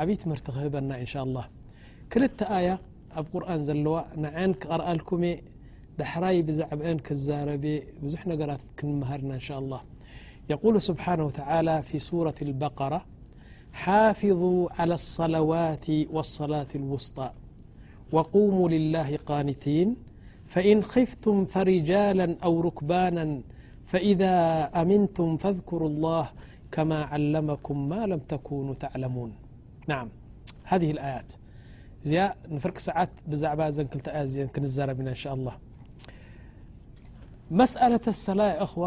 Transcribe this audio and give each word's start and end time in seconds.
عبيت 0.00 0.20
مرت 0.28 0.46
هبنا 0.58 0.94
إن 1.02 1.06
شاء 1.12 1.24
الله 1.24 1.44
كلت 2.12 2.38
آية 2.58 2.74
اب 3.18 3.26
قرآن 3.34 3.60
زلو 3.68 3.94
نعنك 4.24 4.62
قرألكمي 4.70 5.32
دحراي 5.98 6.36
بزعبينك 6.46 7.06
ازاربي 7.16 7.76
بزح 8.02 8.22
نجرات 8.30 8.60
كنمهارنا 8.78 9.34
إن 9.40 9.44
شاء 9.48 9.58
الله 9.62 9.80
يقول 10.52 10.74
سبحانه 10.90 11.24
وتعالى 11.28 11.74
في 11.88 11.96
سورة 12.08 12.34
البقرة 12.48 13.00
حافظوا 13.82 14.60
على 14.78 14.94
الصلوات 15.00 15.86
والصلاة 16.14 16.70
الوسطى 16.80 17.28
وقوموا 18.14 18.66
لله 18.74 19.08
قانتين 19.30 19.88
فإن 20.52 20.78
خفتم 20.92 21.36
فرجالا 21.54 22.26
أو 22.46 22.52
ركبانا 22.66 23.28
فإذا 23.90 24.34
أمنتم 24.82 25.28
فاذكروا 25.42 25.88
الله 25.94 26.24
كما 26.76 26.98
علمكم 27.12 27.76
ما 27.92 28.00
لم 28.12 28.20
تكنوا 28.32 28.74
تعلمون 28.84 29.30
نع 29.90 29.98
هذه 30.70 30.90
الآيت 30.96 31.30
ي 32.18 32.18
نفرق 32.54 32.76
سعت 32.86 33.12
بع 33.58 33.68
زنكلي 33.74 34.62
نزرب 34.64 34.98
ና 35.06 35.08
ان 35.16 35.20
شاء 35.22 35.32
الله 35.36 35.54
مسألة 37.62 38.04
سل 38.24 38.40
يإخو 38.52 38.82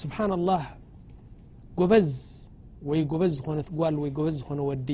سبحان 0.00 0.30
الله 0.38 0.62
ጎበዝ 1.78 2.08
وي 2.88 3.00
بዝ 3.20 3.34
ن 3.54 3.58
ل 3.96 3.98
ዝ 4.36 4.38
ن 4.58 4.60
وዲ 4.68 4.88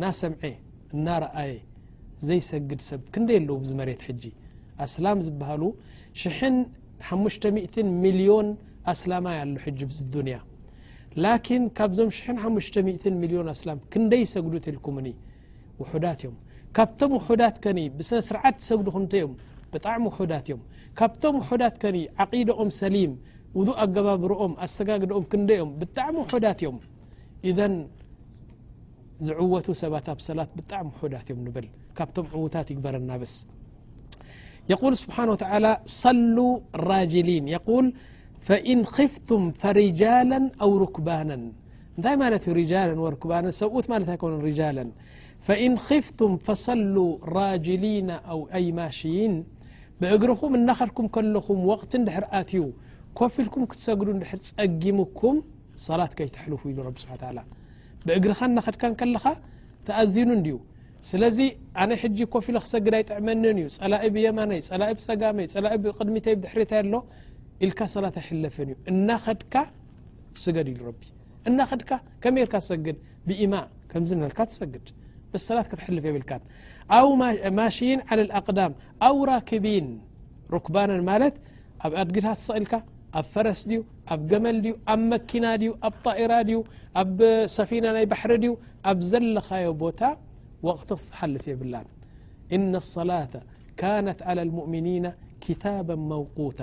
نسمع 0.00 0.42
نرأي 1.06 1.52
زيسقد 2.26 2.80
سب 2.88 3.02
كندي 3.14 3.36
لو 3.48 3.56
مرت 3.78 4.02
ج 4.20 4.22
أسلم 4.84 5.18
زبهل 5.26 5.62
ملين 8.04 8.48
أسلم 8.92 9.24
ي 9.38 9.40
له 9.54 9.64
ج 9.78 9.80
ادني 9.94 10.36
لكن 11.24 11.60
ካብዞም 11.78 12.08
50 12.44 13.18
ሚሊዮን 13.22 13.48
ኣስላም 13.54 13.78
ክንደ 13.92 14.12
ሰግዱ 14.34 14.54
ልኩምኒ 14.76 15.08
وሑዳት 15.80 16.20
ዮም 16.26 16.36
ካብቶም 16.76 17.10
وሑዳት 17.18 17.56
ከ 17.64 17.74
ብስርዓት 17.98 18.56
ሰግዱ 18.68 18.86
ክንተዮም 18.94 19.32
ብጣዕሚ 19.72 20.02
وሑዳት 20.12 20.46
ዮም 20.52 20.60
ካብቶም 20.98 21.34
ውሑዳት 21.42 21.74
ከ 21.82 21.84
عقደኦም 22.22 22.70
ሰሊም 22.80 23.12
ውضء 23.58 23.76
ኣገባብሮኦም 23.84 24.52
ኣሰጋግደኦም 24.64 25.24
ክንደኦም 25.32 25.70
ብጣዕሚ 25.82 26.14
ውሑዳት 26.24 26.58
ዮም 26.66 26.76
እذ 27.50 27.58
ዝዕወቱ 29.26 29.66
ሰባት 29.82 30.06
ሰላት 30.28 30.50
ብጣዕሚ 30.58 30.86
وሑዳት 31.02 31.26
እዮም 31.32 31.44
ብል 31.56 31.66
ካብቶም 31.98 32.26
ዕዉታት 32.36 32.66
ይግበረና 32.74 33.10
بስ 33.22 33.34
يقل 34.72 34.92
ስብሓنهو 35.02 35.34
تلى 35.42 35.70
صሉ 36.02 36.36
ራجሊيን 36.90 37.46
فإن 38.48 38.78
خፍትም 38.96 39.42
فرجالا 39.62 40.40
أو 40.64 40.70
ركب 40.84 41.08
ታይ 42.04 42.16
ሰብት 43.60 43.86
فإن 45.46 45.72
خፍትም 45.86 46.32
فصل 46.46 46.94
ራاجሊين 47.36 48.10
ኣይمሽን 48.58 49.34
ብእግርኹም 50.00 50.52
እናኸድኩም 50.58 51.06
ኹም 51.46 51.58
وቅቲ 51.70 51.92
ኣትዩ 52.38 52.56
ኮፍ 53.18 53.34
ልኩም 53.46 53.64
ክትሰግዱ 53.70 54.08
ፀጊምኩም 54.30 55.36
صላት 55.86 56.12
ይተلፉ 56.28 56.62
ኢ 56.72 56.74
س 57.04 57.08
ብእግرኻ 58.06 58.40
ናኸድካ 58.56 58.84
ለኻ 59.14 59.24
ተኣዝኑ 59.86 60.30
ዩ 60.52 60.56
ስለዚ 61.10 61.38
ኣነ 61.82 61.90
ጂ 62.16 62.20
ኮፍ 62.34 62.46
ክሰግዳይ 62.64 63.02
ጥዕመን 63.10 63.44
እዩ 63.58 63.66
ፀላእ 63.82 64.02
ብيማይ 64.14 64.58
እ 64.94 65.02
ፀጋመይ 65.08 65.46
እ 65.76 65.92
ቅድሚተይ 65.98 66.34
ድሪታ 66.44 66.72
ኣሎ 66.82 66.92
الك 67.66 67.80
ሰላة 67.94 68.16
ይለፍ 68.30 68.56
እና 68.90 69.08
ድካ 69.40 69.54
ስገዲ 70.44 70.68
ر 70.88 70.92
እና 71.48 71.58
ድካ 71.80 71.90
ከመርካ 72.22 72.54
ሰግድ 72.68 72.96
ብኢ 73.28 73.40
ከካ 73.92 74.38
ሰግድ 74.58 74.86
بሰላት 75.32 75.66
ክትልፍ 75.80 76.04
ብል 76.14 76.24
و 77.08 77.10
مሽ 77.58 77.78
على 78.08 78.22
الأقዳም 78.26 78.72
أو 79.06 79.16
راكቢين 79.30 79.86
رክبن 80.54 80.90
ማለት 81.10 81.34
ኣብ 81.84 81.92
أድግታ 82.02 82.26
ሰልካ 82.48 82.72
ኣብ 83.18 83.24
ፈረስ 83.32 83.60
ኣብ 84.12 84.20
قመል 84.30 84.58
ኣ 84.92 84.94
መኪና 85.12 85.44
ኣ 85.84 85.86
طئر 86.06 86.30
ኣብ 87.00 87.16
سፊنة 87.56 87.90
ናይ 87.96 88.04
ባحሪ 88.12 88.42
ኣብ 88.90 88.98
ዘለኻዮ 89.10 89.66
ቦታ 89.82 90.00
وقት 90.66 90.90
ልፍ 91.34 91.44
يብላ 91.52 91.74
إن 92.56 92.72
الصላة 92.82 93.32
كانት 93.80 94.18
على 94.28 94.40
المؤمنين 94.46 95.04
كتابا 95.44 95.94
موقوታ 96.14 96.60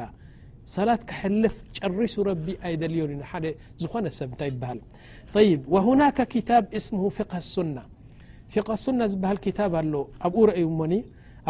ሰ 0.73 0.85
ልፍ 1.43 1.55
ርሱ 2.01 2.15
ኣልዮ 2.85 3.03
ዝኾነ 3.83 4.05
ሰብ 4.21 4.31
ط 5.33 5.37
وهናك 5.73 6.19
اسمه 6.77 7.03
فق 7.17 7.31
لሱናة 7.43 7.83
فق 8.53 8.69
لሱናة 8.75 9.05
ዝ 9.11 9.15
ኣሎ 9.81 9.93
ኣኡ 10.25 10.47
ዩ 10.63 10.67
ሞ 10.81 10.83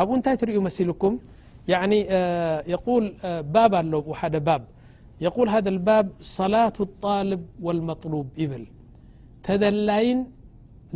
ኣብኡ 0.01 0.11
ንታይ 0.19 0.35
ትሪ 0.41 0.49
መልኩም 0.67 1.13
ኣሎ 1.81 2.21
ደ 5.67 5.89
صላة 6.37 6.75
الطል 6.87 7.29
والمطلب 7.65 8.27
ይብል 8.41 8.65
ተደላይ 9.45 10.07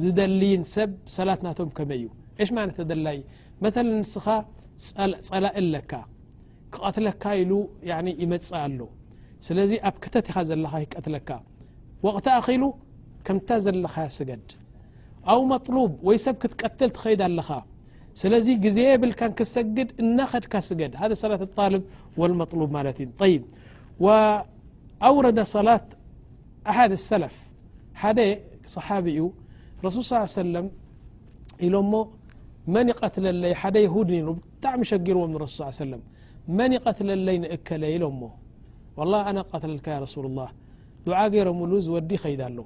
ዝደልይን 0.02 0.64
ሰብ 0.76 0.90
ሰላት 1.16 1.40
ናቶም 1.48 1.70
ከመይ 1.78 2.00
ዩ 2.04 2.08
ሽ 2.50 2.52
ደላይ 2.92 3.18
መل 3.64 3.90
ስ 4.12 4.16
ፀላእለካ 5.28 5.92
ካ 7.24 7.34
يፅ 7.42 8.50
ኣሎ 8.64 8.82
ስለዚ 9.48 9.72
ኣብ 9.88 9.96
كተኻ 10.04 10.28
ዘካ 10.50 10.72
ቀለካ 11.06 11.30
وቅت 12.06 12.28
ሉ 12.62 12.64
ከምታ 13.26 13.50
ዘለኻ 13.66 13.96
ስገድ 14.18 14.48
ኣو 15.32 15.40
مطلب 15.54 15.92
ይ 16.08 16.18
ሰብ 16.26 16.36
ክትቀትل 16.42 16.90
ትኸيድ 16.98 17.22
ኣለኻ 17.28 17.50
ስለዚ 18.22 18.46
ግዜ 18.66 18.78
ብል 19.02 19.12
ክሰግድ 19.40 19.90
እናኸድካ 20.04 20.54
ገድ 20.80 20.94
هذ 21.02 21.12
ة 21.22 21.24
ال 21.70 21.74
والمطلب 22.20 22.68
ዩ 23.04 23.08
ط 23.20 23.22
وأورد 24.06 25.40
صላة 25.56 25.86
حድ 26.78 26.92
الሰላፍ 27.00 27.36
ሓደ 28.02 28.20
صحبኡ 28.76 29.18
رሱص 29.86 30.10
ص 30.12 30.14
ي 30.38 30.42
سلم 30.44 30.68
ኢሎሞ 31.66 31.92
መን 32.74 32.86
يቀتለለይ 32.92 33.54
ደ 33.76 33.76
يهድ 33.86 34.10
بጣሚ 34.30 34.80
ሸጊርዎም 34.92 35.32
س 35.58 35.58
ص 35.78 35.80
ي 35.84 35.86
م 35.92 36.02
መን 36.58 36.72
ይቀትለለይ 36.78 37.38
ንእከለ 37.44 37.84
ኢሎሞ 37.96 38.22
وላه 38.98 39.22
ኣነ 39.30 39.38
ቀትለልካ 39.52 39.86
ያ 39.96 39.98
ረሱሉ 40.06 40.26
ላه 40.38 40.50
ድዓ 41.06 41.18
ገይሮምሉ 41.34 41.72
ዝወዲ 41.86 42.12
ኸይዳ 42.24 42.42
ኣሎ 42.50 42.60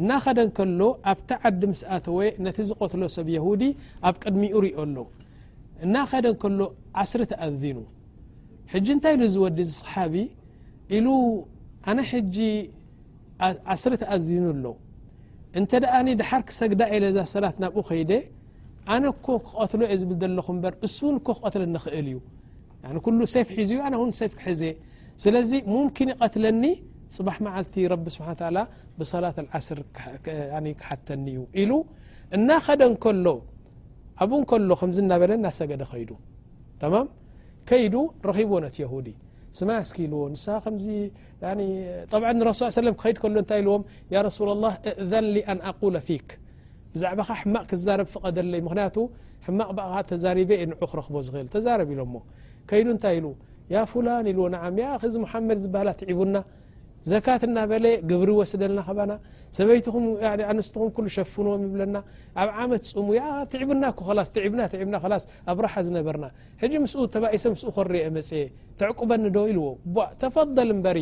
እናኸደን 0.00 0.48
ከሎ 0.56 0.80
ኣብቲ 1.10 1.28
ዓዲ 1.48 1.60
ምስኣተወ 1.72 2.18
ነቲ 2.44 2.56
ዝቐትሎ 2.68 3.02
ሰብ 3.16 3.26
የሁዲ 3.36 3.62
ኣብ 4.08 4.14
ቅድሚኡ 4.22 4.54
ርኦ 4.64 4.78
ኣሎ 4.84 4.96
እናኸደን 5.84 6.34
ከሎ 6.42 6.60
ዓስሪተ 7.02 7.32
ኣዝኑ 7.46 7.78
ሕጂ 8.72 8.86
እንታይ 8.96 9.14
ዝወዲ 9.34 9.58
صሓቢ 9.80 10.14
ኢሉ 10.96 11.06
ኣነ 11.90 11.98
ሕጂ 12.12 12.36
ዓስሪተኣዝኑ 13.74 14.44
ኣሎ 14.54 14.64
እንተ 15.58 15.70
ደኣኒ 15.82 16.08
ድሓር 16.20 16.42
ክሰግዳ 16.48 16.80
ኢለዛ 16.94 17.16
ሰላት 17.34 17.56
ናብኡ 17.62 17.82
ኸይደ 17.90 18.12
ኣነ 18.94 19.04
ኮ 19.26 19.36
ክቐትሎ 19.46 19.80
እየ 19.90 19.96
ዝብል 20.00 20.16
ደለኹ 20.22 20.46
እበር 20.56 20.72
እስውን 20.86 21.16
ክቀትለ 21.26 21.62
ንኽእል 21.74 22.06
እዩ 22.12 22.16
ሰፍ 23.34 23.48
ሒዙ 23.58 23.72
ክሕዘ 24.38 24.62
ስለዚ 25.22 25.50
ሙምكን 25.72 26.08
ይቀትለኒ 26.14 26.64
ፅባح 27.16 27.36
መዓልቲ 27.46 27.74
ስ 28.14 28.16
ብሰላة 29.00 29.36
ዓስር 29.56 29.78
ክሓተኒ 30.78 31.24
እዩ 31.36 31.40
ኢሉ 31.62 31.72
እናኸደ 32.36 32.80
ከሎ 33.04 33.26
ኣብኡ 34.22 34.40
ከሎ 34.50 34.70
ከዝ 34.80 34.98
ናበለ 35.10 35.32
ናሰገደ 35.46 35.82
ከይዱ 35.92 36.10
ተማ 36.80 36.94
ከይዱ 37.68 37.94
ረኺቦዎት 38.28 38.76
هዲ 38.92 39.06
ስማ 39.58 39.68
ስ 39.88 39.90
ኢልዎ 40.04 40.20
ን 40.32 40.34
ስ 40.44 40.46
ኸድ 43.02 43.18
ሎ 43.34 43.36
እታይ 43.44 43.60
ዎም 43.74 43.82
ሱ 44.38 44.40
لله 44.50 44.72
እእذ 44.90 45.12
قለ 45.80 45.94
ፊክ 46.08 46.28
ብዛع 46.92 47.10
ሕማቅ 47.42 47.64
ክዛረብ 47.72 48.08
ፍቀደይ 48.14 48.60
ክንያቱ 48.70 48.96
ማቅ 49.58 50.04
ተዛ 50.10 50.24
ን 50.68 50.70
ክረክቦ 50.80 51.14
እል 51.42 51.48
ተዛብ 51.54 51.80
ኢሎ 51.94 52.00
ከይዱ 52.70 52.86
እንታይ 52.94 53.16
ኢ 53.24 53.32
ያ 53.74 53.82
ላን 54.06 54.26
ኢዎ 54.32 54.42
ዚ 55.12 55.16
مሓመድ 55.24 55.58
ዝበሃላ 55.64 55.90
ትዕቡና 56.00 56.36
ዘካት 57.10 57.42
እናበለ 57.48 57.86
ግብሪ 58.10 58.30
ዎስደለና 58.38 58.80
ኸና 58.86 59.12
ሰኣንስትኹም 59.56 61.06
ሸፍንዎም 61.16 61.60
ይብለና 61.66 61.96
ኣብ 62.42 62.48
ዓመት 62.62 62.84
ፅሙ 62.96 63.08
ትዕቡና 63.52 63.84
ናና 64.94 65.14
ኣብ 65.50 65.58
ረሓ 65.66 65.74
ዝነበርና 65.86 66.26
ሕ 66.62 66.80
ምስ 66.84 66.94
ተይሰ 67.14 67.44
ም 67.52 67.56
ኮር 67.76 67.92
መፅ 68.16 68.30
ተعቁበኒ 68.80 69.24
ዶ 69.36 69.40
ኢዎ 69.52 69.62
ተፈض 70.22 70.56
እበሪ 70.76 70.98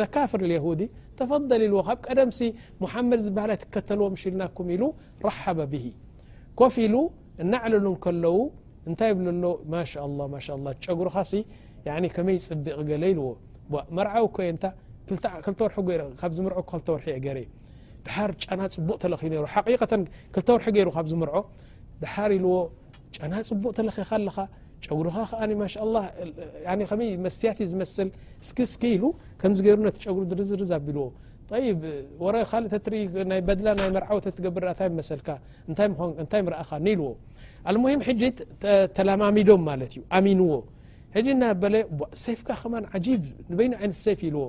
ذ 0.00 0.02
ካፍር 0.14 0.42
هዲ 0.66 0.80
ተፈ 1.18 1.30
ዎ 1.78 1.80
ካብ 1.88 1.98
ቀደምሲ 2.06 2.38
مሓመድ 2.82 3.20
ዝበሃ 3.26 3.46
ትከተልዎም 3.62 4.14
ሽልናኩም 4.22 4.68
ኢሉ 4.76 4.82
ረሓ 5.26 5.42
ብه 5.72 5.86
ኮፍ 6.60 6.74
ኢሉ 6.86 6.94
እናዕለሉ 7.42 7.86
ከለው 8.04 8.36
እንታይ 8.88 9.10
ብ 9.18 9.26
ሎ 9.42 9.44
ማ 9.72 10.72
ጉርካ 10.98 11.16
መይ 12.28 12.36
ፅቢቕ 12.48 12.78
ገ 12.90 13.00
ዎመዊ 13.06 13.36
ኮድር 14.36 14.54
ና 14.54 14.70
ፅቡቅ 15.46 15.46
ተተ 15.46 15.62
ወርሒ 15.64 15.82
ገይሩ 20.76 20.92
ካብ 20.96 21.06
ዝምር 21.12 21.30
ድሓር 22.02 22.30
ኢዎ 22.36 22.46
ና 23.30 23.40
ፅቡቅ 23.50 23.72
ተለኻ 23.78 23.96
ኣ 25.40 26.76
ጉካ 26.78 26.92
መስያት 27.24 27.58
ዝስል 27.72 28.08
እስኪ 28.66 28.82
ኢ 28.96 29.00
ከም 29.40 29.52
ገይሩ 29.66 29.78
ጉሪ 30.18 30.30
ርዝርዝ 30.40 30.72
ኣቢልዎ 30.78 31.06
ይ 36.88 36.96
ዎ 37.02 37.14
አلሙهም 37.70 38.00
ሕ 38.06 38.28
ተላማሚዶም 38.96 39.62
ማለት 39.70 39.92
ዩ 39.98 40.02
ኣሚንዎ 40.18 40.46
ሕጂ 41.16 41.28
ናበለ 41.42 41.74
ሰይፍካ 42.24 42.48
ኸማ 42.60 42.74
ع 42.92 43.06
ንበይኒ 43.52 43.72
ይነት 43.84 43.98
ሰይፍ 44.06 44.20
ኢልዎ 44.28 44.44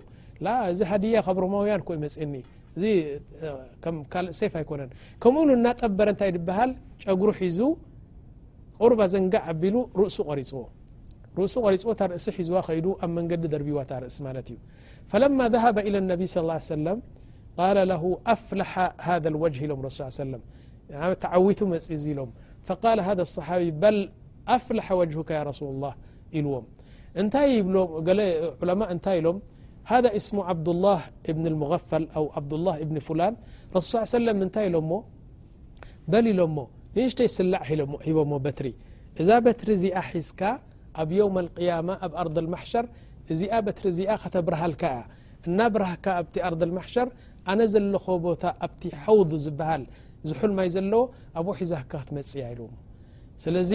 እዚ 0.74 0.80
ሃድያ 0.92 1.18
ካብ 1.26 1.38
ሮማውያን 1.44 1.82
ኮይ 1.88 1.98
መፅኒ 2.04 2.34
እ 2.92 2.94
ካልእ 4.14 4.32
ሰይፍ 4.40 4.54
ኣይኮነን 4.60 4.90
ከምኡ 5.24 5.44
ሉ 5.48 5.50
እናጠበረ 5.60 6.08
እንታይ 6.14 6.32
ድብሃል 6.38 6.72
ጨጉሩ 7.06 7.30
ሒዙ 7.42 7.60
ቁር 8.86 8.94
ዘንጋዕ 9.14 9.44
ኣቢሉ 9.54 9.76
ርእሱ 10.00 10.18
ቀሪፅዎ 10.30 10.64
ርእሱ 11.40 11.56
ሪፅዎ 11.76 11.92
ታርእሲ 12.00 12.28
ሒዝዋ 12.38 12.58
ከይ 12.68 12.80
ኣብ 13.04 13.12
መንገዲ 13.18 13.44
ደርቢዋ 13.54 13.78
ታ 13.90 14.02
ርእሲ 14.04 14.18
ማለት 14.28 14.48
እዩ 14.54 14.58
ፈለማ 15.12 15.40
ذهب 15.56 15.76
إى 15.88 15.92
اነቢ 16.02 16.22
صى 16.34 16.40
اه 16.54 16.60
ሰለ 16.70 16.88
ق 17.58 18.04
ኣፍለح 18.34 18.74
ሃذ 19.06 19.26
لوجه 19.36 19.60
ኢሎም 19.66 19.80
ሱ 19.98 20.02
ተዓዊቱ 21.24 21.60
መጽ 21.74 21.86
ዙ 22.02 22.06
ኢሎም 22.14 22.32
فقال 22.64 23.00
هذا 23.00 23.22
الصحابي 23.22 23.72
بل 23.72 24.10
أفلح 24.48 24.92
وجهك 24.92 25.32
يا 25.32 25.44
رسول 25.44 25.70
الله 25.76 25.94
لوم 26.34 26.66
علماء 28.64 28.94
نت 28.94 29.08
لم 29.10 29.40
هذا 29.84 30.10
اسم 30.16 30.40
عبد 30.40 30.70
الله 30.70 31.02
بن 31.28 31.48
المغفل 31.48 32.08
او 32.16 32.32
عبدالله 32.38 32.84
بن 32.84 33.00
فلان 33.00 33.34
رس 33.76 33.84
صلى 33.84 34.00
عيه 34.00 34.16
وسلم 34.18 34.38
نت 34.44 34.56
بل 36.12 36.26
لم 36.40 36.58
ننشت 36.98 37.20
سلع 37.38 37.62
ب 38.32 38.34
بتري 38.46 38.74
اذا 39.22 39.36
بتر 39.46 39.68
ز 39.82 39.84
حسك 40.10 40.42
اب 41.02 41.10
يوم 41.20 41.36
القيامة 41.46 41.94
اب 42.06 42.12
أرض 42.22 42.36
المحشر 42.44 42.86
بتر 43.68 43.86
ز 43.90 44.00
تبرهلك 44.36 44.84
انا 45.48 45.66
برهك 45.74 46.06
بت 46.26 46.36
أرض 46.50 46.62
المحشر 46.70 47.08
أنا 47.52 47.66
زلخ 47.74 48.06
بت 48.26 48.44
ابت 48.66 48.84
حوض 49.04 49.30
زبهل 49.46 49.84
ዝል 50.30 50.52
ማይ 50.58 50.68
ዘለዎ 50.76 51.04
ኣብ 51.40 51.48
ሒዛ 51.60 51.72
ካ 51.92 51.92
ክትመፅ 51.92 52.30
እያ 52.38 52.44
ኢሉዎ 52.54 52.70
ስለዚ 53.44 53.72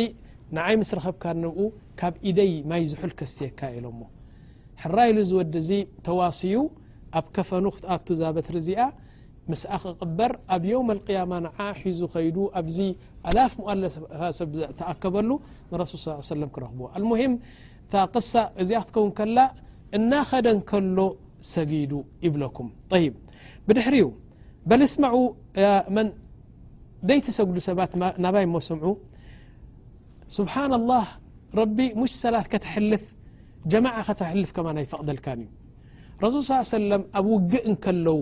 ንዓይ 0.56 0.74
ምስ 0.80 0.90
ረኸብካ 0.98 1.24
ንብኡ 1.44 1.66
ካብ 2.00 2.14
ኢደይ 2.28 2.52
ማይ 2.70 2.82
ዝሑል 2.90 3.12
ከስትየካ 3.18 3.60
ኢሎሞ 3.78 4.00
ሕራኢሉ 4.82 5.16
ዝወዲ 5.30 5.54
እዚ 5.62 5.70
ተዋሲዩ 6.06 6.56
ኣብ 7.18 7.26
ከፈኑ 7.36 7.64
ክትኣቱ 7.76 8.06
ዛ 8.20 8.22
በትሪ 8.36 8.54
እዚኣ 8.62 8.80
ምስእ 9.50 9.68
ክቕበር 9.82 10.32
ኣብ 10.54 10.62
ዮም 10.70 10.88
ኣلقያማ 10.94 11.32
ንዓ 11.46 11.56
ሒዙ 11.82 12.00
ኸይዱ 12.14 12.36
ኣብዚ 12.60 12.78
ዓላፍ 13.28 13.52
ምؤለሰ 13.60 13.96
ተኣከበሉ 14.78 15.30
ንረሱል 15.70 15.98
ص 16.28 16.36
ለም 16.42 16.50
ክረኽብዎ 16.56 16.84
አሙሂም 16.98 17.32
ታቅሳ 17.92 18.32
እዚኣ 18.62 18.80
ክትከውን 18.84 19.12
ከላ 19.18 19.38
እናኸደን 19.96 20.58
ከሎ 20.70 20.98
ሰጊዱ 21.52 21.92
ይብለኩም 22.26 22.68
طይ 22.92 23.04
ብድሕሪኡ 23.66 24.06
በል 24.68 24.82
ስማ 24.94 25.04
ደይቲሰጉዱ 27.08 27.56
ሰባት 27.68 27.90
ናባይሞ 28.24 28.54
ስምዑ 28.68 28.88
ስብሓና 30.36 30.72
الላه 30.80 31.04
ረቢ 31.60 31.78
ሙሽ 32.00 32.12
ሰላት 32.22 32.46
ከተሕልፍ 32.52 33.04
ጀማ 33.72 33.86
ከተሕልፍ 34.08 34.50
ከማ 34.56 34.66
ናይ 34.76 34.86
ፈቕደልካ 34.92 35.26
እዩ 35.40 35.46
ረሱ 36.24 36.34
ص 36.48 36.50
ሰለም 36.76 37.02
ኣብ 37.18 37.26
ውግእ 37.34 37.64
እከለው 37.72 38.18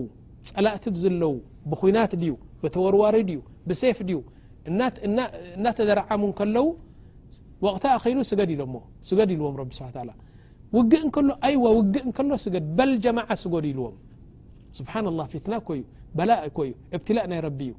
ፀላእት 0.49 0.85
ዘለው 1.03 1.33
ብኩናት 1.71 2.11
ድዩ 2.21 2.31
ብተወርዋሪ 2.63 3.15
ድዩ 3.29 3.39
ብሴፍ 3.69 3.97
ዩ 4.15 4.19
እናተደረዓሙ 5.57 6.23
ከለው 6.39 6.67
ወቕታ 7.65 7.85
ኸይሉ 8.03 8.19
ዲ 8.47 8.51
ልዎም 8.61 8.73
ቢ 8.75 8.83
ስብ 9.09 9.19
ውግእ 10.75 11.03
እ 11.07 11.49
ይ 11.51 11.55
ውግእ 11.65 12.05
ከሎ 12.15 12.31
ስገድ 12.45 12.65
በል 12.77 12.91
ጀማ 13.03 13.19
ስጎዲ 13.43 13.65
ይልዎም 13.71 13.95
ስ 14.77 14.79
ه 14.93 15.27
ፊትና 15.33 15.53
ዩ 15.79 15.81
በላ 16.17 16.31
ዩ 16.47 16.57
እብትላእ 16.97 17.25
ናይ 17.31 17.39
ረቢ 17.47 17.59
እዩ 17.67 17.73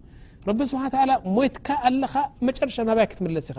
رب 0.46 0.64
سبحان 0.64 0.86
و 0.86 0.88
تعالى 0.96 1.16
ميتك 1.36 1.68
ال 1.86 2.00
مرشة 2.46 2.82
نبي 2.90 3.06
كتملسخ 3.10 3.58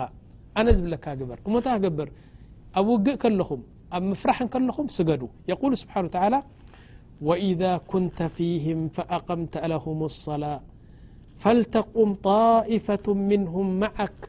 أنا 0.60 0.72
زبلك 0.78 1.06
قبر 1.20 1.38
مت 1.54 1.68
قبر 1.86 2.08
أ 2.80 2.80
وقء 2.88 3.16
كلخم 3.24 3.62
أ 3.96 4.00
مفرح 4.10 4.38
كلخم 4.54 4.88
سجدو 4.98 5.28
يقول 5.52 5.72
سبحانه 5.84 6.08
و 6.08 6.12
تعالى 6.18 6.40
وإذا 7.28 7.72
كنت 7.92 8.20
فيهم 8.36 8.80
فأقمت 8.96 9.56
لهم 9.74 10.00
الصلاة 10.12 10.60
فلتقم 11.44 12.10
طائفة 12.30 13.06
منهم 13.32 13.68
معك 13.84 14.20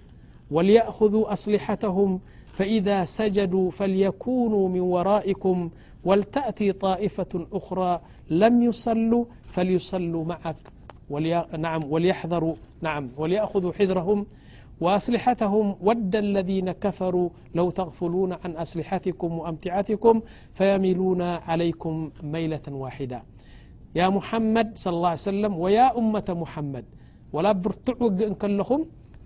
وليأخذوا 0.55 1.25
أصلحتهم 1.33 2.11
فإذا 2.57 2.99
سجدوا 3.19 3.67
فليكونوا 3.79 4.65
من 4.75 4.81
ورائكم 4.95 5.57
ولتأتي 6.09 6.69
طائفة 6.73 7.33
أخرى 7.59 8.01
لم 8.43 8.55
يصلوا 8.69 9.25
فليصلوا 9.55 10.25
معك 10.25 10.61
رعوليأخذوا 11.15 13.73
حذرهم 13.79 14.19
وأصلحتهم 14.85 15.67
ود 15.89 16.13
الذين 16.27 16.69
كفروا 16.85 17.29
لو 17.59 17.67
تغفلون 17.79 18.31
عن 18.43 18.51
أسلحتكم 18.65 19.31
و 19.39 19.41
أمتعتكم 19.51 20.15
فيملون 20.59 21.23
عليكم 21.49 21.95
ميلة 22.35 22.67
واحدة 22.85 23.19
يا 24.01 24.07
محمد 24.17 24.69
صلى 24.83 24.95
الله 24.97 25.13
عيه 25.15 25.27
سلم 25.35 25.53
ويا 25.65 25.87
أمة 26.01 26.29
محمد 26.43 26.87
ول 27.35 27.47
برتع 27.63 27.95
وجء 28.07 28.29
كلم 28.43 28.71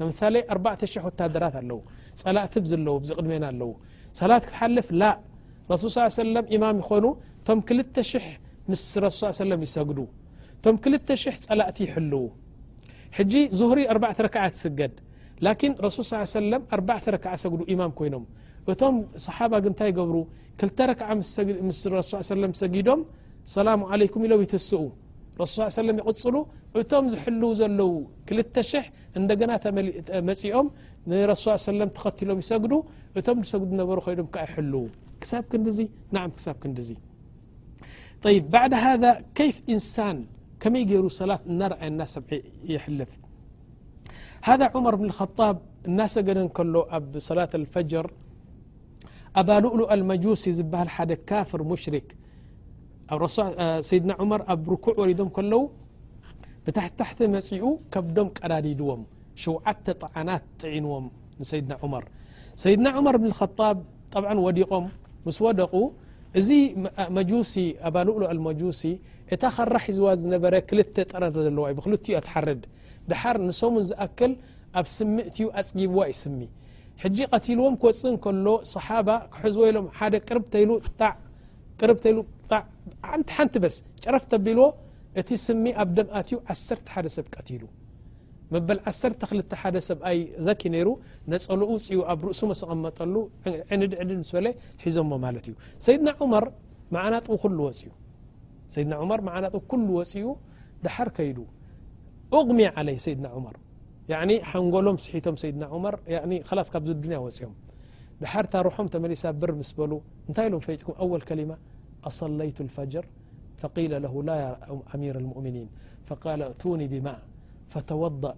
مثل 0.09 0.35
بع 0.65 0.73
ش 0.93 0.95
وتدرت 1.07 1.57
الو 1.63 1.79
لقتبلو 2.37 2.95
قدمن 3.19 3.45
لو 3.61 3.71
صل 4.19 4.33
كتحلف 4.45 4.89
ل 5.01 5.03
رسل 5.73 5.85
صلى 5.85 5.93
ل 6.07 6.09
يه 6.09 6.15
سلم 6.25 6.45
إمام 6.57 6.77
ين 6.95 7.07
م 7.57 7.59
كلت 7.69 7.97
ش 8.11 8.13
مس 8.71 8.85
رس 9.03 9.15
صلى 9.21 9.31
ي 9.37 9.37
وسلم 9.41 9.61
يسقد 9.67 9.99
ቶም 10.65 10.77
ክልተ 10.85 11.09
ሽ 11.23 11.33
ፀላእቲ 11.47 11.77
ይሕልው 11.87 12.27
ሕጂ 13.17 13.33
ዝهሪ 13.59 13.79
4 13.95 14.21
ረክዓ 14.27 14.43
ትስገድ 14.55 14.93
ላን 15.45 15.73
ረሱ 15.85 15.97
ص 16.11 16.13
ሰለ 16.37 16.53
ኣ 16.97 17.17
ክ 17.25 17.27
ሰግዱ 17.45 17.61
ኢማም 17.73 17.93
ኮይኖም 17.99 18.25
እቶም 18.73 18.95
صሓባ 19.25 19.53
ግ 19.65 19.67
ንታይ 19.73 19.91
ገብሩ 19.99 20.17
2ልተ 20.61 20.79
ረክ 20.91 21.01
ምስ 21.69 21.83
ስ 22.31 22.33
ሰጊዶም 22.63 23.01
ሰላሙ 23.55 23.81
عለይኩም 23.93 24.23
ኢሎም 24.27 24.41
ይትስኡ 24.45 24.83
ረስ 25.41 25.51
ص 25.57 25.59
ሰለ 25.79 25.89
ይቕፅሉ 26.03 26.35
እቶም 26.81 27.05
ዝሕልው 27.13 27.51
ዘለዉ 27.61 27.93
ክልተ 28.29 28.55
ሽ 28.71 28.85
እንደገና 29.19 29.51
መፂኦም 30.29 30.67
ንረሱ 31.11 31.45
ተኸትሎም 31.99 32.39
ይሰግዱ 32.45 32.73
እቶም 33.19 33.39
ሰግዱ 33.53 33.71
ነበሩ 33.83 33.99
ይዶም 34.15 34.29
ይልው 34.61 34.85
ክሳብ 35.25 35.45
ክንዲ 35.51 35.69
ን 36.15 36.31
ክሳብ 36.39 36.57
ክንዲ 36.65 36.79
ይ 38.35 38.39
ባع 38.53 38.65
ሃذ 38.85 39.03
ይፍ 39.43 39.57
እንሳን 39.75 40.19
كم 40.65 40.75
ر 41.71 41.75
أي 41.83 41.91
يف 43.03 43.13
هذا 44.49 44.65
عمر 44.75 44.93
بن 45.01 45.07
الخطاب 45.11 45.57
نسجد 45.99 46.39
كل 46.57 46.75
صلاة 47.29 47.53
الفجر 47.61 48.05
أبلؤل 49.41 49.81
المجوسي 49.95 50.51
زبل 50.59 50.89
ح 50.97 50.97
كافر 51.31 51.61
مشرك 51.73 52.07
سيدن 53.89 54.11
عمر 54.21 54.41
ركع 54.73 54.93
ورضم 55.01 55.29
كلو 55.37 55.61
بت 56.65 56.77
تحت 57.01 57.19
مسኡ 57.35 57.63
كبدم 57.93 58.29
ቀዳዲدوم 58.39 59.01
شوت 59.43 59.87
طعنت 60.03 60.39
طعنوم 60.63 61.05
سيدنا 61.53 61.75
عمر 61.83 62.03
سيدنا 62.65 62.89
عمر 62.97 63.15
بن 63.21 63.27
الخطاب 63.33 63.77
طبعا 64.15 64.35
وዲقم 64.47 64.85
مس 65.27 65.39
وደق 65.47 65.73
ዚي 66.47 66.59
مجسي 67.17 67.67
اؤل 67.87 68.23
المجوسي 68.35 68.93
እታ 69.35 69.43
ኻራ 69.57 69.75
ሒዝዋ 69.85 70.07
ዝነበረ 70.23 70.55
ክልተ 70.69 70.97
ጠረ 71.11 71.23
ዘለዋ 71.35 71.65
ብክልኡ 71.77 72.05
ኣትሓርድ 72.21 72.63
ድሓር 73.11 73.37
ንሶምን 73.49 73.85
ዝኣክል 73.91 74.33
ኣብ 74.81 74.87
ስሚ 74.97 75.17
እትዩ 75.29 75.47
ኣፅጊብዋ 75.61 76.01
ይ 76.11 76.15
ስሚ 76.23 76.41
ሕጂ 77.03 77.17
ቀቲልዎም 77.35 77.75
ክወፅእ 77.83 78.13
እከሎ 78.17 78.47
صሓባ 78.75 79.09
ክሕዝወ 79.35 79.63
ኢሎም 79.71 79.87
ሓደ 79.99 80.15
ቅርተይቅርተይሉ 80.29 82.19
ጣዕ 82.51 82.63
ንቲ 83.21 83.29
ሓንቲ 83.39 83.55
በስ 83.65 83.77
ጨረፍ 84.05 84.25
ተቢልዎ 84.35 84.67
እቲ 85.21 85.29
ስሚ 85.47 85.65
ኣብ 85.83 85.89
ደምኣትዩ 85.97 86.37
ዓሰርተ 86.53 86.87
ሓደ 86.95 87.07
ሰብ 87.17 87.27
ቀቲሉ 87.37 87.65
መበል 88.55 88.79
1ሰ 88.91 89.03
2ል 89.23 89.41
ሓደ 89.61 89.77
ሰብኣይ 89.89 90.19
ዘኪ 90.47 90.63
ነይሩ 90.75 90.89
ነፀሉኡ 91.33 91.71
ፅዩ 91.87 91.99
ኣብ 92.13 92.21
ርእሱ 92.29 92.41
መሰቐመጠሉ 92.53 93.15
ዕንድዕንድ 93.75 94.23
ስ 94.31 94.37
ፈለ 94.37 94.47
ሒዞዎ 94.85 95.05
ማለት 95.27 95.45
እዩ 95.51 95.55
ሰይድና 95.87 96.09
ዑመር 96.23 96.45
መዓና 96.95 97.15
ጥዉኩሉዎ 97.27 97.69
ፅዩ 97.81 97.91
سيدنا 98.77 98.97
عمر 99.03 99.19
معن 99.29 99.45
كل 99.71 99.85
وس 99.99 100.15
دحر 100.85 101.09
كيد 101.17 101.39
اغمي 102.39 102.67
علي 102.77 102.97
سيدنا 103.07 103.29
عمر 103.35 103.55
يعني 104.13 104.35
حنقلهم 104.51 104.97
صحتم 105.05 105.35
سيدنا 105.43 105.67
عمر 105.73 105.95
ن 106.31 106.33
خلص 106.51 106.69
كبز 106.75 106.91
الدنيا 106.99 107.19
وم 107.25 107.53
دحرت 108.23 108.55
رحم 108.69 108.87
تملس 108.95 109.23
بر 109.41 109.51
مسل 109.61 109.91
نت 110.31 110.39
لهم 110.51 110.63
فيتكم 110.67 110.93
أول 111.05 111.21
كلمة 111.31 111.57
أصليت 112.09 112.59
الفجر 112.67 113.05
فقيل 113.61 113.93
له 114.05 114.15
لا 114.29 114.37
ي 114.45 114.47
أمير 114.95 115.15
المؤمنين 115.23 115.69
فقال 116.09 116.41
اقتوني 116.49 116.87
بما 116.93 117.15
فتوضأ 117.73 118.35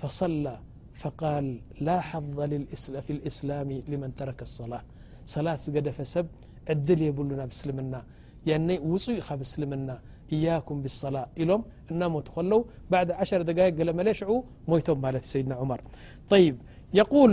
فصلى 0.00 0.54
فقال 1.02 1.46
لا 1.86 1.98
حظ 2.10 2.32
في 3.06 3.12
الإسلام 3.16 3.68
لمن 3.90 4.10
ترك 4.20 4.40
الصلاة 4.48 4.84
صلاة 5.34 5.58
سقدف 5.64 5.96
سب 6.14 6.28
عدل 6.68 7.00
يبلنا 7.08 7.44
بسلمنا 7.50 8.00
يأن 8.48 8.68
وፅ 8.92 9.06
سلمن 9.52 9.82
اياكم 10.36 10.76
بالصلاة 10.84 11.26
إلم 11.40 11.60
እن 11.90 12.02
مت 12.14 12.28
لو 12.50 12.58
بعد 12.92 13.08
ع 13.18 13.20
دጋي 13.48 13.70
قل 13.78 13.88
مل 13.98 14.08
شع 14.18 14.28
ሞيቶም 14.70 15.00
سيدنا 15.32 15.54
عمر 15.60 15.80
طيب 16.32 16.54
يقول 17.00 17.32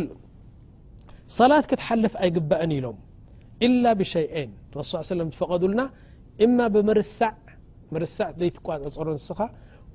صلاة 1.40 1.64
كتحلف 1.72 2.14
ኣيقبእ 2.24 2.60
إሎم 2.78 2.98
إلا 3.66 3.90
بشيئين 4.00 4.50
رس 4.78 4.92
ي 4.94 4.96
وسم 5.02 5.30
تفقدلና 5.34 5.80
إما 6.46 6.66
بر 6.74 6.98
يرስ 7.94 9.30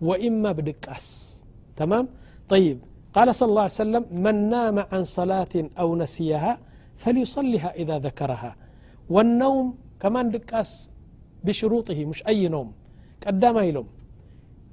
وإما 0.08 0.50
بድቃስ 0.56 1.06
تما 1.78 1.98
طيب 2.52 2.78
قال 3.16 3.28
صى 3.38 3.44
الله 3.48 3.62
عيه 3.68 3.78
وسلم 3.82 4.02
من 4.24 4.36
نام 4.54 4.76
عن 4.90 5.02
صلاة 5.18 5.54
أو 5.80 5.88
نسيها 6.02 6.52
فليصلها 7.02 7.70
إذا 7.80 7.96
ذكرها 8.06 8.52
والنوم 9.14 9.66
كم 10.02 10.16
ቃስ 10.50 10.70
بشروطه 11.46 11.98
مش 12.10 12.20
أي 12.32 12.42
نم 12.54 12.68
قدم 13.26 13.56
يلم 13.68 13.86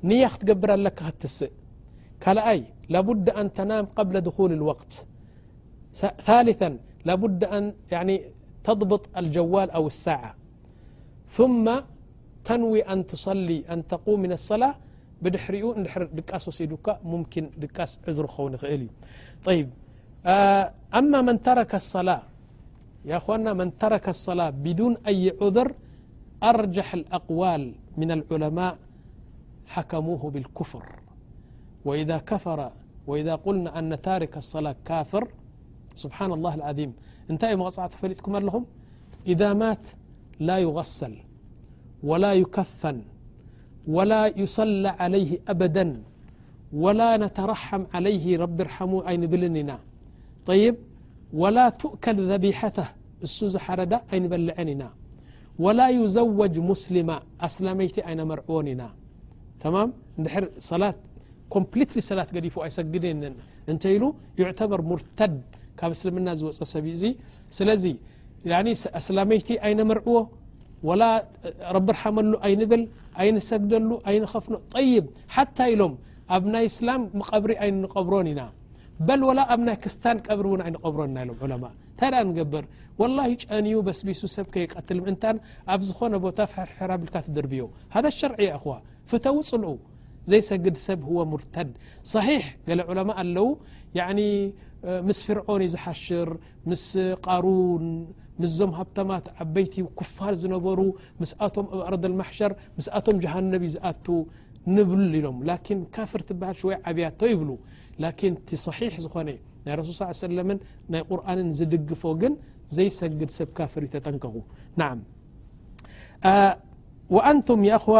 ني 0.08 0.18
ختقبر 0.34 0.72
لك 0.86 1.00
تسء 1.22 1.52
كلأي 2.24 2.62
لبد 2.94 3.28
أن 3.40 3.48
تنام 3.58 3.86
قبل 3.98 4.16
دخول 4.28 4.52
الوقت 4.60 4.92
ثالثا 6.28 6.70
لبد 7.08 7.42
أن 7.56 7.64
يعني 7.96 8.16
تضبط 8.68 9.04
الجوال 9.20 9.68
أو 9.78 9.86
الساعة 9.94 10.32
ثم 11.38 11.66
تنوي 12.50 12.82
أن 12.94 13.00
تصلي 13.12 13.60
أن 13.74 13.80
تقوم 13.94 14.20
من 14.26 14.32
الصلاة 14.40 14.76
بدحر 15.22 15.54
در 15.86 16.04
دقس 16.18 16.44
وسيدك 16.50 16.88
ممكن 17.14 17.44
دقس 17.64 17.92
عذر 18.08 18.26
خو 18.34 18.44
نخل 18.54 18.72
ي 18.86 18.90
طيب 19.48 19.68
أما 21.00 21.20
من 21.28 21.36
ترك 21.50 21.72
الصلاة 21.84 22.24
يا 23.12 23.18
خوانا 23.24 23.52
من 23.60 23.70
ترك 23.84 24.06
الصلاة 24.16 24.50
بدون 24.64 24.94
أي 25.10 25.20
عذر 25.42 25.68
أرجح 26.44 26.94
الأقوال 26.94 27.74
من 27.98 28.12
العلماء 28.12 28.78
حكموه 29.66 30.30
بالكفر 30.32 30.84
وإذا 31.86 32.18
كفر 32.18 32.72
و 33.08 33.16
إذا 33.16 33.36
قلنا 33.36 33.80
أن 33.80 34.02
تارك 34.02 34.38
الصلاة 34.38 34.76
كافر 34.86 35.28
سبحان 35.96 36.32
الله 36.34 36.54
العظيم 36.56 36.92
انتي 37.32 37.56
مغصعت 37.56 37.94
فلتكم 37.94 38.38
لهم 38.38 38.66
إذا 39.28 39.54
مات 39.54 39.86
لا 40.40 40.58
يغسل 40.60 41.14
و 42.04 42.16
لا 42.16 42.34
يكفن 42.34 42.98
و 43.88 44.02
لا 44.02 44.22
يصلى 44.28 44.88
عليه 44.88 45.32
أبدا 45.48 45.86
و 46.74 46.90
لا 46.90 47.18
نترحم 47.18 47.84
عليه 47.94 48.38
رب 48.38 48.58
ارحمو 48.62 49.00
أي 49.08 49.18
نبلننا 49.18 49.80
طيب 50.46 50.76
و 51.34 51.48
لا 51.48 51.70
تؤكل 51.70 52.16
ذبيحته 52.34 52.88
اسو 53.24 53.48
زحردا 53.48 53.98
أي 54.14 54.20
نبلعننا 54.20 54.90
وላ 55.64 55.80
يዘوጅ 56.00 56.54
ሙስሊማ 56.72 57.10
ኣስላመይቲ 57.48 57.96
ኣይነመርዕዎን 58.10 58.68
ኢና 58.74 58.84
ተማ 59.64 59.76
ድር 60.26 60.44
ሰላት 60.70 60.98
ኮምፕሊት 61.54 61.92
ሰላት 62.10 62.30
ገዲፉ 62.36 62.56
ኣይሰግደንን 62.66 63.34
እንተ 63.72 63.84
ኢሉ 63.96 64.04
ይዕተበር 64.40 64.82
ሙርተድ 64.90 65.34
ካብ 65.80 65.92
እስልምና 65.98 66.28
ዝወፀ 66.40 66.62
ሰብ 66.76 66.86
ዙ 67.02 67.14
ስለዚ 67.58 67.84
ኣስላመይቲ 69.00 69.50
ኣይነመርዕዎ 69.70 70.20
وላ 70.88 71.04
ረቢ 71.78 71.88
ርሓመሉ 71.96 72.32
ኣይንብል 72.48 72.84
ኣይንሰግደሉ 73.22 73.90
ኣይንኸፍኖ 74.10 74.56
طይብ 74.74 75.06
ሓታ 75.36 75.58
ኢሎም 75.74 75.94
ኣብ 76.36 76.44
ናይ 76.54 76.66
እስላም 76.72 77.02
ቀብሪ 77.32 77.52
ኣይንቀብሮን 77.64 78.28
ኢና 78.32 78.42
በል 79.08 79.22
ወላ 79.30 79.40
ኣብናይ 79.54 79.78
ክስታን 79.84 80.18
ቀብሪ 80.28 80.46
ን 80.60 80.64
ኣይንቀብሮን 80.68 81.12
ና 81.16 81.26
ሎም 81.30 81.40
ለማ 81.52 81.66
እንታይ 81.90 82.16
ንገብር 82.30 82.66
واላه 83.02 83.24
ጨንዩ 83.44 83.76
በስቢሱ 83.88 84.22
ሰብ 84.36 84.48
ከይቀትል 84.54 85.00
እንታ 85.12 85.24
ኣብ 85.74 85.82
ዝኾነ 85.90 86.14
ቦታ 86.26 86.40
ሕራ 86.80 86.92
ብልካ 87.02 87.16
ትድርብዩ 87.26 87.64
ሃደ 87.96 88.06
ሸርዒ 88.20 88.40
ያ 88.48 88.50
እኹዋ 88.58 88.74
ፍተው 89.12 89.38
ፅልዑ 89.50 89.70
ዘይሰግድ 90.32 90.78
ሰብ 90.88 91.00
هዎ 91.10 91.18
ሙርተድ 91.34 91.70
صሒሕ 92.14 92.44
ገለ 92.68 92.80
ዑለማ 92.92 93.10
ኣለዉ 93.24 93.48
ምስ 95.08 95.20
ፍርዖን 95.28 95.62
ዩ 95.66 95.70
ዝሓሽር 95.76 96.30
ምስ 96.72 96.84
ቃሩን 97.26 97.86
ምስዞም 98.42 98.72
ሃብተማት 98.80 99.26
ዓበይቲ 99.44 99.74
ክፋር 100.00 100.34
ዝነበሩ 100.42 100.80
ምስኣቶም 101.22 101.66
ኣብረዶ 101.88 102.04
ማሕሸር 102.20 102.52
ምስኣቶም 102.78 103.16
ጃሃነብ 103.24 103.64
እዩ 103.68 103.72
ዝኣቱ 103.74 104.06
ن 104.68 104.76
لكن 105.52 105.78
كفر 105.96 106.22
شو 106.60 106.68
عبي 106.88 107.06
ت 107.20 107.22
يبل 107.32 107.52
لكن 108.04 108.32
ت 108.48 108.50
صحيح 108.68 108.94
ن 109.66 109.68
رسل 109.80 109.94
صل 109.98 110.04
ى 110.08 110.12
عليه 110.14 110.24
وسلم 110.26 110.48
ي 111.00 111.02
قرن 111.10 111.50
زدقف 111.58 112.04
ن 112.32 112.34
زيسجد 112.76 113.30
سب 113.38 113.50
كافر 113.58 113.82
يتጠنكغ 113.88 114.34
نعم 114.82 114.98
وأنتم 117.16 117.60
ي 117.72 117.74
خو 117.84 117.94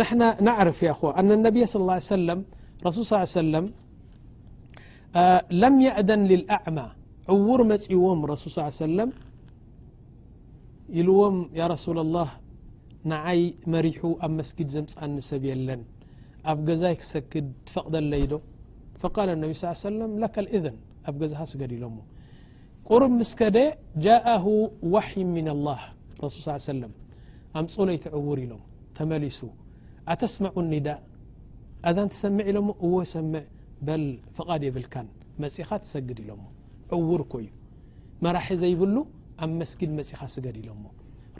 نحن 0.00 0.20
نعرف 0.48 0.78
ي 0.88 0.90
و 1.02 1.10
أن 1.20 1.28
النبي 1.38 1.62
صى 1.70 1.76
الله 1.80 1.94
عيه 1.98 2.08
سلم 2.18 2.40
رسول 2.86 3.02
صلى 3.08 3.16
ال 3.20 3.24
عيه 3.26 3.36
وسلم 3.40 3.64
لم 5.62 5.74
يأدن 5.86 6.20
للأعمى 6.30 6.86
عور 7.30 7.60
مፅوم 7.72 8.18
رسل 8.32 8.48
صلى 8.52 8.62
اله 8.62 8.74
عليه 8.74 8.84
سلم 8.90 9.08
إلوم 10.98 11.34
يا 11.60 11.66
رسول 11.74 11.96
الله 12.04 12.28
ንዓይ 13.12 13.40
መሪሑ 13.72 14.02
ኣብ 14.24 14.32
መስጊድ 14.38 14.68
ዘምፃኒ 14.74 15.14
ሰብ 15.30 15.42
የለን 15.50 15.80
ኣብ 16.50 16.58
ገዛይ 16.68 16.94
ክሰግድ 17.00 17.46
ትፈቕደለይዶ 17.68 18.32
ፈቃል 19.02 19.30
ነቢ 19.42 19.50
ሰለም 19.82 20.12
ላካ 20.22 20.36
ልእذን 20.46 20.76
ኣብ 21.08 21.14
ገዛኻ 21.22 21.40
ስገዲ 21.52 21.72
ኢሎሞ 21.78 21.96
ቁሩብ 22.88 23.12
ምስከ 23.18 23.40
ደ 23.56 23.58
ጃአሁ 24.04 24.44
ዋይ 24.94 25.10
ሚና 25.34 25.48
لላه 25.58 25.80
ረሱል 26.22 26.40
ص 26.46 26.58
ሰለም 26.70 26.92
ኣምፆለይቲዕውር 27.62 28.38
ኢሎም 28.44 28.62
ተመሊሱ 28.98 29.40
ኣተስመዑ 30.12 30.56
ኒዳእ 30.72 31.00
ኣዛን 31.88 32.08
ተሰምዕ 32.14 32.44
ኢሎሞ 32.50 32.68
እዎ 32.84 32.92
ሰምዕ 33.14 33.44
በል 33.86 34.04
ፍቓድ 34.36 34.62
የብልካን 34.68 35.08
መጽኻ 35.42 35.68
ትሰግድ 35.84 36.18
ኢሎሞ 36.24 36.44
ዕውር 36.96 37.22
ኮዩ 37.34 37.46
መራሒ 38.24 38.48
ዘይብሉ 38.62 38.96
ኣብ 39.44 39.50
መስጊድ 39.60 39.90
መጽኻ 40.00 40.20
ስገዲ 40.36 40.56
ኢሎሞ 40.64 40.84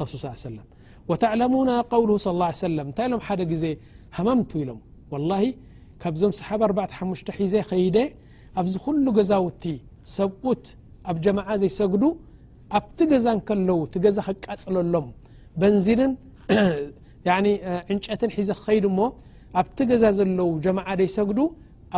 ረሱል 0.03 0.19
ص 0.25 0.35
ሰለ 0.51 0.59
ወተዕለሙና 1.11 1.71
قውል 1.93 2.11
صለ 2.25 2.41
ه 2.49 2.51
ሰ 2.61 2.65
እንታይ 2.89 3.07
ሎም 3.13 3.21
ሓደ 3.27 3.41
ግዜ 3.53 3.65
ሃማምቱ 4.17 4.51
ኢሎም 4.63 4.79
وላሂ 5.13 5.43
ካብዞም 6.03 6.33
ሰሓብ 6.39 6.61
45 6.69 7.33
ሒዜ 7.39 7.55
ኸይደ 7.71 7.97
ኣብዚ 8.61 8.75
ኩሉ 8.85 9.05
ገዛውቲ 9.19 9.65
ሰብኡት 10.17 10.65
ኣብ 11.11 11.17
ጀማዓ 11.25 11.49
ዘይሰግዱ 11.63 12.05
ኣብቲ 12.79 12.99
ገዛ 13.13 13.27
ከለው 13.49 13.79
ቲ 13.93 14.05
ገዛ 14.07 14.19
ክቃፅለሎም 14.31 15.07
በንዚንን 15.61 16.13
ዕንጨትን 17.93 18.31
ሒዘ 18.39 18.49
ክኸይድ 18.59 18.85
እሞ 18.91 18.99
ኣብቲ 19.61 19.79
ገዛ 19.91 20.05
ዘለው 20.19 20.49
ጀማዓ 20.65 20.87
ደይሰግዱ 21.01 21.39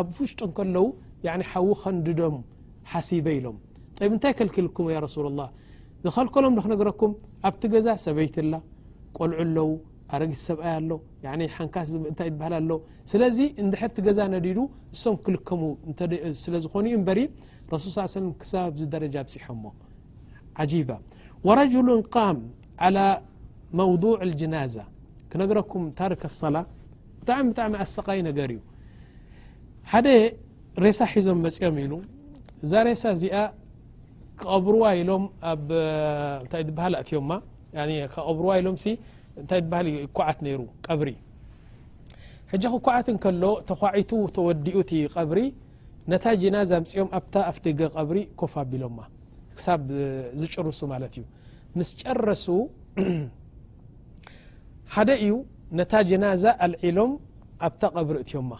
ኣብ 0.00 0.08
ውሽጡ 0.22 0.40
ከለው 0.56 0.86
ሓዊ 1.52 1.68
ኸንድዶም 1.82 2.36
ሓሲበ 2.90 3.26
ኢሎም 3.38 3.56
እንታይ 4.14 4.32
ከልክልኩም 4.38 4.86
ያ 4.94 4.98
ረሱالላه 5.06 5.48
ዝኸልከሎም 6.04 6.56
ዶክነገረኩም 6.58 7.12
ኣብቲ 7.48 7.62
ገዛ 7.75 7.86
ሰበይቲላ 8.06 8.54
ቆልዑ 9.18 9.38
ኣለው 9.44 9.70
ረጊ 10.23 10.32
ሰብኣይ 10.46 10.73
ኣሎ 10.78 10.90
ሓንካታይ 11.56 12.30
ሃ 12.42 12.50
ኣሎ 12.61 12.70
ስለዚ 13.11 13.38
እንድሕቲ 13.62 13.96
ገዛ 14.06 14.18
ነዲዱ 14.35 14.58
እሶም 14.94 15.16
ክልከሙ 15.25 15.62
ስለዝኾኑኡ 16.44 16.99
በሪ 17.08 17.20
ረሱ 17.73 17.85
ص 17.94 18.14
ክሳብ 18.40 18.70
ዝደረጃ 18.80 19.14
ፅሖሞ 19.30 19.64
عጂባ 20.62 20.90
وረጅሉ 21.46 21.88
قም 22.14 22.38
على 22.85 23.04
መوضع 23.78 24.16
الጅናዛة 24.26 24.85
ክነግረኩም 25.30 25.85
ታርክ 25.99 26.23
اሰላ 26.30 26.56
ብጣዕሚ 27.20 27.44
ብጣሚ 27.52 27.73
ኣሰقይ 27.85 28.20
ነገር 28.28 28.49
እዩ 28.54 28.61
ሓደ 29.92 30.06
ሬሳ 30.85 30.99
ሒዞም 31.12 31.38
መፅኦም 31.46 31.76
ኢሉ 31.85 31.92
እዛ 32.64 32.73
ሬሳ 32.88 33.02
እዚኣ 33.16 33.37
ክቐብርዋ 34.40 34.85
ኢሎም 35.00 35.25
እታይ 36.44 36.62
ትበሃል 36.68 36.94
ኣእትዮ 37.00 37.20
ከቐብርዋ 38.14 38.50
ኢሎም 38.61 38.76
ሲ 38.83 38.87
እንታይ 39.40 39.61
ትበሃል 39.62 39.87
እዩ 39.95 40.00
ኩዓት 40.18 40.38
ነይሩ 40.47 40.61
ቀብሪ 40.87 41.11
ሕጂ 42.50 42.64
ክኩዓት 42.73 43.06
ንከሎ 43.16 43.45
ተኳዒቱ 43.71 44.11
ተወዲኡ 44.37 44.76
እቲ 44.85 44.92
ቀብሪ 45.14 45.40
ነታ 46.12 46.25
ጅናዛ 46.42 46.71
ምፅኦም 46.85 47.09
ኣብታ 47.18 47.35
ኣፍ 47.50 47.56
ደገ 47.64 47.80
ቀብሪ 47.97 48.16
ኮፍ 48.40 48.52
ኣቢሎማ 48.62 48.99
ክሳብ 49.56 49.83
ዝጭርሱ 50.40 50.80
ማለት 50.92 51.14
እዩ 51.21 51.25
ምስ 51.78 51.88
ጨረሱ 52.02 52.47
ሓደ 54.95 55.11
እዩ 55.25 55.33
ነታ 55.80 55.92
ጅናዛ 56.11 56.45
ኣልዒሎም 56.66 57.12
ኣብታ 57.68 57.83
ቀብሪ 57.97 58.16
እትዮማ 58.25 58.52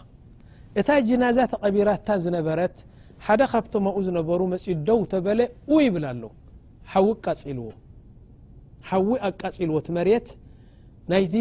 እታ 0.79 0.89
ጅናዛ 1.09 1.37
ተቐቢራታ 1.53 2.07
ዝነበረት 2.23 2.77
ሓደ 3.25 3.41
ካብቶም 3.51 3.85
ኣብኡ 3.89 3.99
ዝነበሩ 4.07 4.41
መፅ 4.53 4.65
ደው 4.87 4.99
ተበለ 5.13 5.39
ው 5.73 5.77
ይብላ 5.85 6.05
ኣሎ 6.15 6.23
ሓውቃፂልዎ 6.91 7.67
ሓዊ 8.89 9.09
ኣቃፂልዎቲ 9.29 9.87
መርት 9.97 10.27
ናይቲ 11.11 11.33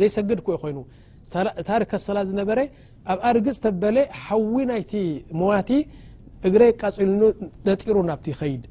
ዘይሰግድ 0.00 0.40
ኮይ 0.46 0.56
ኮይኑ 0.62 0.78
ታሪካ 1.68 1.92
ሰላ 2.06 2.18
ዝነበረ 2.28 2.58
ኣብ 3.12 3.18
ኣ 3.28 3.32
ርግፅ 3.36 3.56
ተበለ 3.64 3.96
ሓዊ 4.24 4.56
ናይቲ 4.70 4.92
ሞዋቲ 5.40 5.70
እግረ 6.48 6.62
ቃፂሉ 6.82 7.20
ነጢሩ 7.68 7.96
ናብቲ 8.10 8.26
ኸይድ 8.40 8.64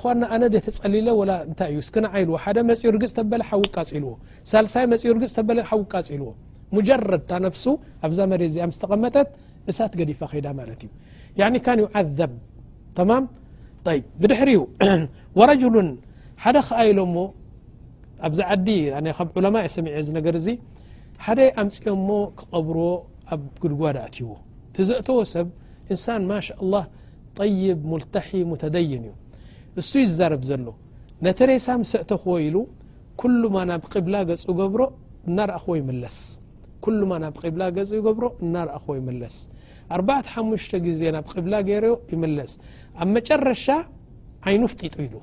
ኹዋ 0.00 0.10
ኣነ 0.34 0.42
ደ 0.54 0.56
ተፀሊለ 0.66 1.08
እታይእዩ 1.52 1.78
እስክንዓይልዎ 1.84 2.36
ደ 2.56 2.60
መፅኡ 2.70 2.90
ርፅ 2.96 3.12
ተበ 3.18 3.32
ዊ 3.60 3.70
ቃፂልዎ 3.76 4.12
ሳልሳይ 4.50 4.84
መፅ 4.92 5.02
ርግፅ 5.16 5.32
ተበ 5.38 5.48
ዊ 5.58 5.80
ቃፂልዎ 5.92 6.28
ሙጀረድ 6.76 7.14
እታ 7.24 7.30
ነፍሱ 7.46 7.64
ኣብዛ 8.06 8.18
መሬት 8.32 8.48
እዚኣ 8.52 8.66
ምስተቐመጠት 8.70 9.28
እሳት 9.70 9.92
ገዲፋ 10.00 10.20
ኸይዳ 10.32 10.46
ማለት 10.60 10.80
እዩ 10.86 11.56
ካን 11.66 11.80
ይዓዘብ 11.84 12.32
ተማ 12.98 13.10
ብድሕሪዩ 14.22 14.60
ረሉን 15.50 15.88
ሓደ 16.44 16.56
ከኣ 16.68 16.78
ኢሎ 16.90 16.98
እሞ 17.08 17.16
ኣብዚ 18.26 18.38
ዓዲ 18.54 18.68
ካብ 19.18 19.28
ዑለማ 19.38 19.56
የሰሚዐ 19.66 19.96
ዚ 20.06 20.10
ነገር 20.18 20.34
እዚ 20.40 20.46
ሓደ 21.26 21.40
ኣምፅኦ 21.62 21.94
ሞ 22.06 22.18
ክቐብርዎ 22.38 22.86
ኣብ 23.34 23.42
ግድጓድእትይዎ 23.62 24.30
ትዘእተዎ 24.76 25.18
ሰብ 25.34 25.46
እንሳን 25.92 26.22
ማሻላህ 26.30 26.84
ጠይብ 27.38 27.78
ሙልተሒ 27.92 28.30
ሙተደይን 28.52 29.04
እዩ 29.08 29.14
እሱ 29.80 29.90
ይዛረብ 30.04 30.42
ዘሎ 30.50 30.66
ነተ 31.26 31.38
ሬሳ 31.50 31.68
ምሰእተ 31.82 32.10
ኽዎ 32.22 32.34
ኢሉ 32.46 32.56
ኵሉማ 33.22 33.56
ናብ 33.70 33.84
ቂብላ 33.92 34.14
ገጹ 34.30 34.44
ገብሮ 34.62 34.82
እናርእኸዎ 35.28 35.74
ይመለስ 35.80 36.18
ኩሉማ 36.86 37.12
ናብ 37.24 37.36
ቂብላ 37.42 37.62
ገጹ 37.76 37.90
ገብሮ 38.06 38.26
እናርእኸዎ 38.44 38.94
ይመለስ 39.00 39.36
ኣርባተሓሙሽተ 39.96 40.72
ግዜ 40.88 41.00
ናብ 41.16 41.26
ቅብላ 41.34 41.54
ገይሮዮ 41.70 41.94
ይመለስ 42.14 42.52
ኣብ 43.02 43.08
መጨረሻ 43.16 43.64
ዓይኑ 44.48 44.62
ፍጢጡ 44.72 44.94
ኢሉ 45.06 45.14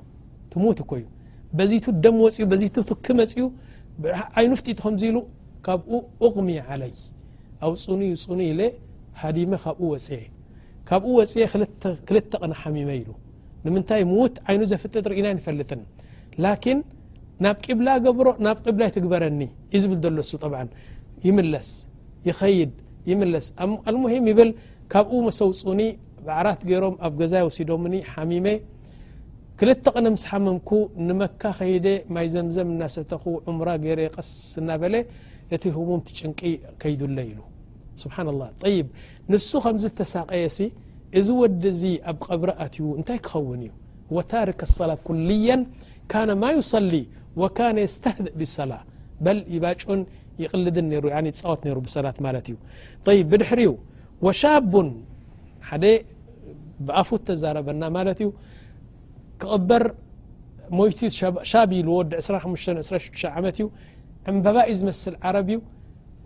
እዩዚ 1.62 1.86
ደም 2.04 2.18
ፅዚ 2.50 2.64
ክመፅዩ 3.06 3.40
ዓይኑ 4.38 4.50
ፍጥኢት 4.58 4.78
ከምዚ 4.84 5.02
ኢሉ 5.10 5.16
ካብኡ 5.66 5.92
ቕሚ 6.34 6.48
عለይ 6.68 6.92
ኣውፅኒ 7.66 8.00
ውፁኒ 8.14 8.40
ኢለ 8.50 8.60
ሃዲመ 9.22 9.50
ካብኡ 9.64 9.80
ወፅየ 9.94 10.22
ካብኡ 10.88 11.10
ወፅየ 11.20 11.42
ክልተ 12.08 12.32
ቕነ 12.42 12.52
ሓሚመ 12.60 12.88
ኢሉ 13.00 13.08
ንምንታይ 13.64 14.02
ምዉት 14.10 14.36
ዓይኑ 14.46 14.60
ዘፍጥጥ 14.72 15.04
ርኢና 15.12 15.26
ንፈልጥን 15.38 15.82
ላኪን 16.44 16.78
ናብ 17.44 17.56
ቅብላ 17.66 17.88
ገብሮ 18.04 18.28
ናብ 18.46 18.58
ቂብላ 18.64 18.82
ይትግበረኒ 18.90 19.40
ዩ 19.74 19.80
ዝብል 19.82 19.98
ዘሎሱ 20.06 20.32
ይምለስ 21.26 21.68
ይኸይድ 22.28 22.72
ይምለስ 23.10 23.46
ሙሂም 24.04 24.24
ይብል 24.32 24.50
ካብኡ 24.94 25.12
መሰውፁኒ 25.28 25.80
በዕራት 26.26 26.60
ገይሮም 26.70 26.94
ኣብ 27.06 27.12
ገዛ 27.20 27.34
ወሲዶምኒ 27.48 27.94
ሓሚመ 28.14 28.46
ክልተ 29.62 29.84
ቕነ 29.94 30.04
ምስሓመምኩ 30.14 30.70
ንመካ 31.06 31.40
ከሂደ 31.56 31.86
ማይ 32.14 32.26
ዘምዘም 32.34 32.68
እናሰተኹ 32.74 33.22
ዑሙራ 33.48 33.68
ገረ 33.82 34.00
ቀስ 34.14 34.28
እናበለ 34.60 34.94
እቲ 35.54 35.64
هሙም 35.74 36.00
ጭንቂ 36.18 36.40
ከይድለ 36.82 37.16
ኢሉ 37.30 37.38
ስብሓ 38.02 38.16
لله 38.26 38.48
ይ 38.74 38.78
ንሱ 39.32 39.50
ከምዚ 39.64 39.84
ተሳቀየሲ 39.98 40.58
እዚ 41.18 41.28
ወዲዚ 41.42 41.82
ኣብ 42.10 42.16
ቀብሪ 42.26 42.50
ኣትዩ 42.64 42.86
እንታይ 42.98 43.18
ክኸውን 43.26 43.60
እዩ 43.66 43.72
وታሪክ 44.16 44.60
اሰላ 44.68 44.90
ኩልያ 45.08 45.48
ካነ 46.12 46.30
ማ 46.42 46.44
ዩصሊ 46.58 46.92
وካነ 47.40 47.76
የስተህድእ 47.86 48.34
ብصላ 48.40 48.72
በል 49.24 49.38
ይባጭን 49.56 50.00
ይቕልድ 50.44 50.76
ፃወት 51.42 51.62
ሩ 51.76 51.78
ብሰላት 51.88 52.18
ማለት 52.28 52.46
እዩ 52.52 52.56
ብድሕሪ 53.32 53.60
وሻቡ 54.26 54.72
ሓደ 55.70 55.84
ብኣፉት 56.86 57.22
ተዛረበና 57.30 57.82
ማለት 57.98 58.18
እዩ 58.24 58.30
ክቕበር 59.42 59.82
ሞይቱ 60.78 60.98
ሻቢ 61.50 61.70
ኢሉ 61.82 61.88
ወዲ 61.98 62.12
2526 62.24 63.22
ዓመት 63.38 63.56
እዩ 63.60 63.66
ዕንበባእዩ 64.30 64.74
ዝመስል 64.80 65.14
ዓረብ 65.28 65.48
እዩ 65.52 65.58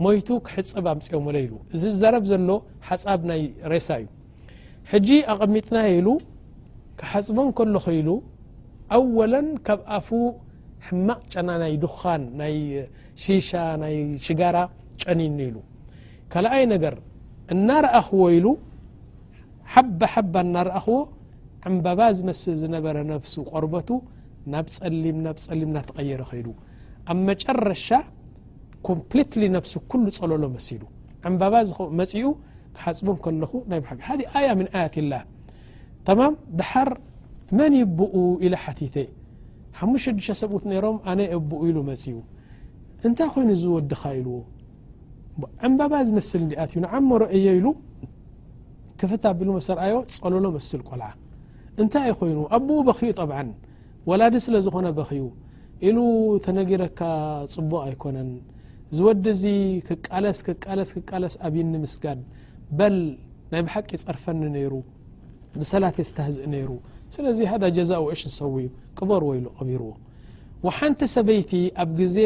ሞይቱ 0.04 0.28
ክሕፅብ 0.46 0.86
ኣምፅኦወለ 0.92 1.36
ኢሉ 1.46 1.54
እዚ 1.74 1.82
ዛረብ 2.00 2.24
ዘሎ 2.30 2.50
ሓፃብ 2.88 3.20
ናይ 3.30 3.42
ሬሳ 3.72 3.88
እዩ 4.00 4.06
ሕጂ 4.92 5.08
ኣቐሚጥናየ 5.32 5.90
ኢሉ 6.00 6.08
ክሓፅቦን 7.00 7.48
ከለኹ 7.58 7.84
ኢሉ 8.00 8.08
ኣወለን 8.96 9.48
ካብ 9.66 9.80
ኣፉ 9.98 10.08
ሕማቅ 10.86 11.20
ጨና 11.32 11.48
ናይ 11.62 11.74
ዱኻን 11.84 12.22
ናይ 12.40 12.54
ሺሻ 13.22 13.50
ናይ 13.82 13.96
ሽጋራ 14.26 14.56
ጨኒኒ 15.02 15.38
ኢሉ 15.48 15.56
ካልኣይ 16.32 16.64
ነገር 16.74 16.94
እናረእኽዎ 17.54 18.24
ኢሉ 18.38 18.46
ሓባ 19.74 20.00
ሓባ 20.14 20.34
እናረእኽዎ 20.46 20.98
ዕምባባ 21.68 22.00
ዝመስሊ 22.16 22.54
ዝነበረ 22.62 22.96
ነፍሱ 23.10 23.34
ቆርበቱ 23.50 23.88
ናብ 24.52 24.66
ፀሊም 24.78 25.18
ናብ 25.26 25.36
ፀሊም 25.44 25.68
እናተቐየረ 25.72 26.22
ኸይዱ 26.30 26.48
ኣብ 27.12 27.18
መጨረሻ 27.28 27.86
ኮምፕሊትሊ 28.88 29.42
ነብሱ 29.54 29.72
ኩሉ 29.92 30.06
ጸለሎ 30.18 30.42
መሲሉ 30.56 30.82
ዕምባባ 31.28 31.54
ዝኸ 31.68 31.78
መፅኡ 32.00 32.24
ክሓፅቦም 32.76 33.16
ከለኹ 33.24 33.52
ናይ 33.70 33.80
ባ 33.84 33.88
ሓእ 34.08 34.26
ኣያ 34.38 34.48
ምን 34.58 34.68
ኣያት 34.76 34.96
ላ 35.10 35.14
ተማም 36.06 36.34
ደሓር 36.58 36.90
መን 37.58 37.72
ይብኡ 37.80 38.14
ኢለ 38.46 38.54
ሓቲተ 38.64 38.96
ሓሙሽ 39.78 40.04
ሸዱሽተ 40.08 40.36
ሰብኡት 40.42 40.64
ነይሮም 40.72 40.98
ኣነ 41.10 41.20
የብኡ 41.32 41.60
ኢሉ 41.70 41.78
መፅኡ 41.90 42.16
እንታይ 43.06 43.28
ኮይኑ 43.34 43.50
ዝወድኻ 43.62 44.02
ኢልዎ 44.20 44.36
ዕምባባ 45.66 45.92
ዝመስሊ 46.08 46.40
እዲኣትእዩ 46.50 46.80
ንዓመሮ 46.86 47.22
እዮ 47.38 47.46
ኢሉ 47.58 47.66
ክፍት 49.00 49.24
ኣቢሉ 49.32 49.48
መሰርኣዮ 49.58 49.94
ጸለሎ 50.18 50.44
መስሊ 50.56 50.80
ቆልዓ 50.90 51.08
እንታይ 51.82 52.04
ይ 52.08 52.12
ኮይኑ 52.20 52.38
ኣቦኡ 52.56 52.76
በክኡ 52.88 53.02
طብዓ 53.20 53.38
ወላዲ 54.08 54.34
ስለ 54.46 54.54
ዝኾነ 54.64 54.86
በኽኡ 54.98 55.22
ኢሉ 55.88 55.98
ተነጊረካ 56.44 57.00
ፅቡቕ 57.54 57.72
ኣይኮነን 57.86 58.28
ዝወዲ 58.96 59.24
ዚ 59.42 59.44
ክቃለስ 59.88 60.38
ክቃለስ 60.46 60.90
ክቃለስ 60.96 61.34
ኣብኒ 61.46 61.72
ምስጋድ 61.84 62.20
በል 62.78 62.96
ናይ 63.52 63.62
ብሓቂ 63.66 63.88
ፀርፈኒ 64.08 64.40
ነይሩ 64.56 64.74
ብሰላት 65.60 65.96
ስተዝእ 66.10 66.46
ነይሩ 66.54 66.70
ስለዚ 67.14 67.38
ሃዳ 67.52 67.64
ጀዛ 67.78 67.90
ውእሽ 68.04 68.22
ንሰው 68.28 68.54
እዩ 68.62 68.66
ቅበር 68.98 69.22
ወ 69.28 69.32
ኢሉ 69.38 69.46
ቀቢርዎ 69.58 69.88
وሓንቲ 70.66 71.00
ሰበይቲ 71.16 71.52
ኣብ 71.82 71.88
ግዜ 72.00 72.16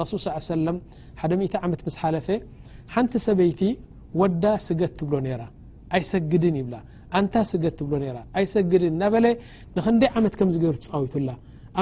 ረሱል 0.00 0.18
ص 0.24 0.28
ሰለም 0.54 0.76
ሓደ 1.20 1.32
0 1.42 1.60
ዓመት 1.64 1.80
ምስ 1.86 1.94
ሓለፈ 2.02 2.28
ሓንቲ 2.94 3.12
ሰበይቲ 3.28 3.60
ወዳ 4.20 4.44
ስገት 4.66 4.92
ትብሎ 5.00 5.14
ነራ 5.26 5.42
ኣይሰግድን 5.96 6.56
ይብላ 6.60 6.74
أنت 7.18 7.34
قد 7.38 7.92
ل 7.92 8.04
ر 8.14 8.16
يسد 8.44 8.72
ل 8.82 8.84
نندي 9.86 10.06
عمت 10.14 10.34
كمر 10.40 10.74
توتل 10.88 11.28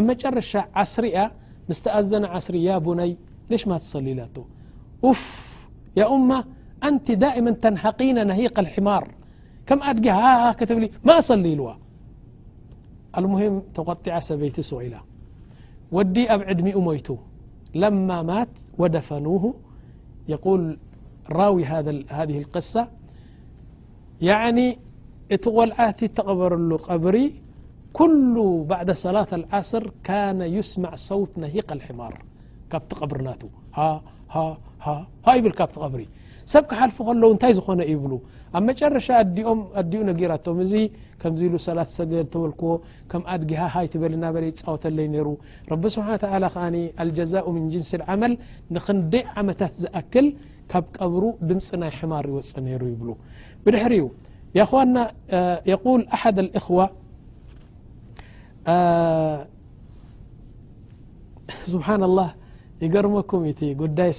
مرش 0.07 0.53
عسر 0.79 1.05
مستأزن 1.69 2.25
عسر 2.35 2.55
يا 2.69 2.75
بني 2.87 3.11
لش 3.51 3.63
ما 3.71 3.77
تصليل 3.83 4.21
ت 4.35 4.37
وف 5.07 5.23
يا 5.99 6.05
أم 6.15 6.31
أنت 6.89 7.07
دائما 7.25 7.51
تنحقين 7.65 8.17
نهيق 8.31 8.57
الحمار 8.65 9.05
كم 9.69 9.79
أق 9.89 10.59
كل 10.69 10.85
ما 11.09 11.17
صليلو 11.31 11.67
المهم 13.19 13.55
تقطع 13.77 14.15
سبيت 14.31 14.57
ع 14.79 14.83
ل 14.93 14.95
وዲي 15.97 16.23
اب 16.35 16.41
عدم 16.49 16.67
ميت 16.89 17.09
لما 17.83 18.17
مات 18.31 18.55
و 18.81 18.83
دفنوه 18.95 19.45
يقول 20.35 20.63
راوي 21.41 21.63
هذه 22.19 22.37
القصة 22.43 22.83
እቲ 25.35 25.45
ቆልዓቲ 25.59 26.01
ተقበረሉ 26.19 26.71
ቀብሪ 26.89 27.17
كل 27.99 28.37
بع 28.71 28.81
ሰላة 29.05 29.31
لዓስر 29.43 29.85
يስمع 30.57 30.93
ሰውት 31.09 31.33
نሂق 31.43 31.69
لحማር 31.79 32.15
ካቲ 32.71 32.91
ብርና 33.11 33.29
ብ 35.45 35.51
ካ 35.59 35.67
ብሪ 35.95 36.03
ሰብ 36.53 36.63
ክሓልف 36.71 36.99
ከለዉ 37.09 37.31
እንታይ 37.35 37.53
ዝኾነ 37.59 37.81
ይብ 37.93 38.03
ኣብ 38.59 38.63
መረሻ 38.67 39.09
ዲኡ 39.93 39.99
ነራ 40.09 40.33
እ 40.83 40.85
ከ 41.21 41.25
ሰላት 41.67 41.91
ልዎ 42.51 42.73
ድጊሃሃበልና 43.47 44.25
ወተ 44.75 44.85
ስ 45.95 45.99
لዛء 47.19 47.47
من 47.57 47.65
جንس 47.73 47.91
العመል 47.99 48.33
ንክንደይ 48.75 49.25
ዓመታት 49.41 49.73
ዝأክል 49.83 50.27
ካብ 50.73 50.85
ቀብሩ 50.97 51.23
ድምፂ 51.49 51.69
ናይ 51.83 51.91
حማር 51.99 52.25
ይወፅ 52.33 52.51
ሩ 52.81 52.85
ይብ 52.95 53.03
ድሪ 53.75 53.93
يخون 54.55 54.97
يقول 55.73 56.01
أحد 56.15 56.39
الإخوة 56.39 56.85
سبحان 61.73 62.03
الله 62.09 62.29
يقرم 62.85 63.15
كمت 63.31 63.61
ጉዳي 63.81 64.11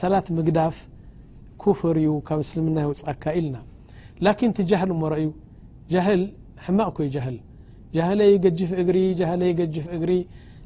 سلة 0.00 0.26
ምقዳፍ 0.36 0.76
كفር 1.62 1.96
ዩ 2.06 2.10
ብ 2.38 2.40
سلمن 2.52 2.76
وካ 2.90 3.24
إلና 3.40 3.56
لكن 4.26 4.48
ت 4.56 4.58
جهل 4.70 4.90
مرأዩ 5.02 5.26
جهل 5.92 6.20
ሕمق 6.66 6.88
ك 6.96 6.98
جهل 7.14 7.36
جهلي 7.96 8.30
جف 8.58 8.70
እ 8.80 8.84
ه 8.84 8.88
ፍ 9.56 9.76
እግሪ 9.96 10.12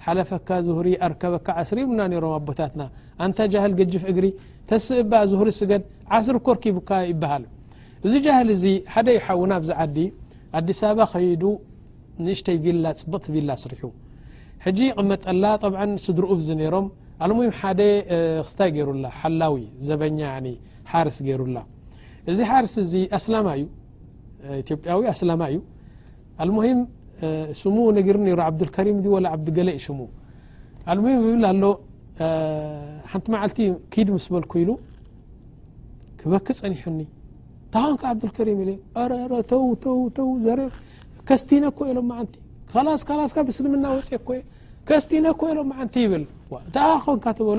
ሓلفካ 0.05 0.48
زهر 0.66 0.87
أርكበካ 1.07 1.48
عسر 1.61 1.79
رም 1.79 1.90
ኣبታትن 2.38 2.81
أنت 3.25 3.38
جهل 3.53 3.70
قجፍ 3.79 4.03
እግሪ 4.12 4.27
ተسእب 4.68 5.12
زهر 5.31 5.48
عስر 6.14 6.35
كርكب 6.46 6.77
ይبሃل 7.11 7.42
እዚ 8.06 8.14
جهሊ 8.26 8.48
እዚ 8.58 8.64
ሓደ 8.94 9.08
ይሓውና 9.18 9.52
ብዝዓዲ 9.64 9.96
ኣዲስ 10.58 10.80
ኣበባ 10.86 11.00
ከይዱ 11.12 11.42
ንእሽተይ 12.24 12.56
ቪላ 12.64 12.84
ፅብቕ 13.00 13.24
ቢላ 13.34 13.50
ስርሑ 13.62 13.82
ሕጂ 14.64 14.78
ቕመጠላ 14.98 15.44
ط 15.62 15.64
ስድርኡ 16.06 16.30
ነሮም 16.60 16.86
ኣلهም 17.22 17.40
ደ 17.78 17.82
ክስታይ 18.46 18.70
ገይሩላ 18.76 19.04
ሓላዊ 19.20 19.56
ዘበኛ 19.88 20.18
ሓርስ 20.90 21.18
ገይሩላ 21.26 21.56
እዚ 22.30 22.38
ሓርስ 22.50 22.74
እዚ 22.84 22.92
ኣላማ 23.18 23.46
እዩ 23.58 23.66
ያ 25.06 25.08
ኣስላማ 25.14 25.42
እዩ 25.52 25.58
ኣلሙهም 26.42 26.78
ሽሙ 27.60 27.76
ነግሪ 27.98 28.16
ሩ 28.36 28.38
ዓብድከሪም 28.48 28.96
و 29.14 29.16
ዓብገለይ 29.34 29.76
ሽሙ 29.86 30.00
ኣلሙهም 30.92 31.18
ብል 31.26 31.44
ኣሎ 31.52 31.64
ሓንቲ 33.12 33.26
መዓልቲ 33.34 33.58
ክድ 33.94 34.08
ምስ 34.16 34.24
በልك 34.32 34.52
ኢሉ 34.62 34.70
ክበክ 36.20 36.46
ፀኒحኒ 36.60 36.98
ታ 37.72 37.76
ን 38.48 38.50
ብሪም 38.61 40.70
ከስቲነ 41.28 41.64
ኮይ 41.78 41.90
ሎም 41.96 42.11
ቲ 42.32 42.35
ስስ 43.02 43.32
ብስልምና 43.48 43.85
ፅ 43.96 43.98
ስቲ 45.04 45.11
ኮ 45.40 45.42
ሎም 45.58 45.70
ቲ 45.94 45.96
ብል 46.12 46.24
ኮንበሎ 47.04 47.58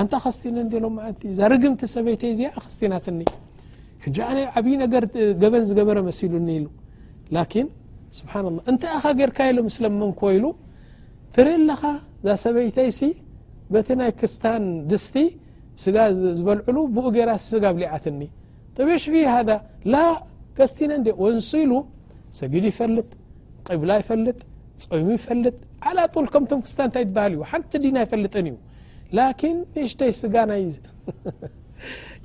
ኣንተ 0.00 0.12
ኸስቲ 0.24 0.42
እሎም 0.78 0.94
ዛርግምቲ 1.38 1.80
ሰበይተይ 1.94 2.32
እ 2.34 2.36
ኸስቲናትኒ 2.64 3.20
ዓብይ 4.58 4.74
ነገር 4.84 5.02
ገበን 5.42 5.62
ዝገበረ 5.70 5.96
መሲሉኒ 6.08 6.48
ስብ 8.18 8.30
እንተይኻ 8.70 9.04
ጌርካ 9.20 9.38
ኢ 9.50 9.52
ምስለምኮ 9.68 10.20
ይሉ 10.36 10.44
ትርእለኻ 11.36 11.82
ዛ 12.26 12.28
ሰበይተይሲ 12.44 13.00
በቲ 13.74 13.88
ናይ 14.00 14.10
ክርስታን 14.18 14.64
ድስቲ 14.90 15.14
ስጋ 15.82 15.96
ዝበልዕሉ 16.38 16.76
ብኡ 16.96 17.04
ገይራሲ 17.16 17.46
ጋ 17.64 17.66
ብሊዓትኒ 17.76 18.20
ط 18.76 18.82
في 18.82 19.26
هذا 19.34 19.56
ل 19.84 19.96
كستن 20.58 20.92
ونس 21.22 21.52
ل 21.70 21.72
سጊد 22.38 22.64
يفلጥ 22.70 23.08
قبل 23.68 23.90
يفلጥ 24.02 24.38
م 25.06 25.10
يفلጥ 25.18 25.56
على 25.86 26.02
طول 26.14 26.26
ك 26.34 26.36
ك 26.64 26.66
ت 27.70 27.76
دና 27.84 27.96
يفلጥ 28.04 28.34
لكن 29.18 29.54
نشت 29.76 30.00
ى 30.08 30.10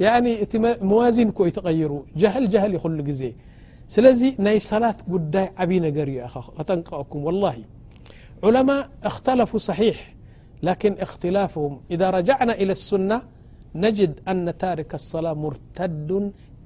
ين 0.03 0.65
موازن 0.91 1.29
كي 1.37 1.49
تغير 1.57 1.91
جهل 2.21 2.43
جهل 2.53 2.71
يخل 2.77 2.97
سلي 3.93 4.27
ني 4.45 4.57
صلة 4.69 4.97
قدي 5.11 5.43
عبي 5.59 5.77
نر 5.83 6.09
تأكم 6.69 7.19
والله 7.27 7.55
علماء 8.45 8.81
اختلفو 9.09 9.57
صحيح 9.69 9.97
لكن 10.67 10.91
اختلفهم 11.05 11.73
إذا 11.93 12.07
رجعنا 12.17 12.53
إلى 12.61 12.71
السنة 12.79 13.17
ነጅድ 13.83 14.13
ኣነ 14.31 14.47
ታሪክ 14.63 14.91
ሰላ 15.11 15.25
ሙርተዱ 15.43 16.09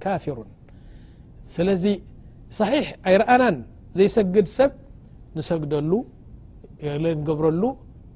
ካፊሩን 0.03 0.49
ስለዚ 1.55 1.85
صሒሕ 2.59 2.85
ኣይረአናን 3.09 3.57
ዘይሰግድ 3.97 4.47
ሰብ 4.57 4.71
ንሰግደሉ 5.37 5.91
ንገብረሉ 7.19 7.63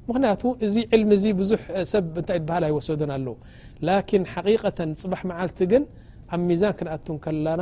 ምክንያቱ 0.09 0.41
እዚ 0.65 0.75
ዕልሚ 0.95 1.11
ዚ 1.23 1.25
ብዙ 1.39 1.51
ሰብ 1.93 2.05
እታይ 2.21 2.37
ትበሃል 2.41 2.63
ኣይወሰዱን 2.69 3.11
ኣለው 3.15 3.35
ላكን 3.87 4.23
ሓቂقተን 4.33 4.91
ፅባሕ 5.01 5.21
መዓልቲ 5.29 5.59
ግን 5.71 5.83
ኣብ 6.35 6.41
ሚዛን 6.49 6.73
ክንኣቱ 6.79 7.07
ከለና 7.25 7.61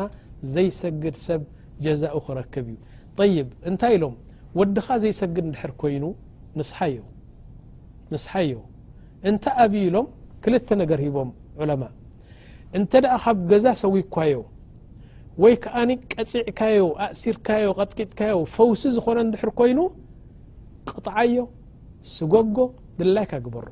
ዘይሰግድ 0.53 1.15
ሰብ 1.27 1.41
ጀዛኡ 1.85 2.15
ክረክብ 2.27 2.67
እዩ 2.69 2.77
طይብ 3.19 3.47
እንታይ 3.69 3.93
ኢሎም 3.97 4.15
ወድኻ 4.59 4.87
ዘይሰግድ 5.03 5.45
ድሕር 5.55 5.73
ኮይኑ 5.81 6.03
ንስ 6.59 6.71
ንስሓዮ 8.13 8.57
እንታይ 9.29 9.55
ኣብዩኢሎም 9.63 10.07
ክልተ 10.45 10.69
ነገር 10.81 10.99
ሂቦም 11.05 11.29
ለማ 11.69 11.83
እንተ 12.77 12.91
ደኣ 13.03 13.13
ካብ 13.23 13.37
ገዛ 13.51 13.65
ሰዊኳዮ 13.83 14.35
ወይ 15.43 15.53
ከኣኒ 15.63 15.91
ቀፂዕካዮ 16.13 16.81
ኣእሲርካዮ 17.05 17.69
ቀጥቂጥካዮ 17.79 18.35
ፈውሲ 18.55 18.83
ዝኾነ 18.95 19.17
እንድሕር 19.25 19.51
ኮይኑ 19.59 19.79
ቅጥዓዮ 20.89 21.37
ስጎጎ 22.15 22.57
ድላይካ 22.99 23.33
ግበሮ 23.45 23.67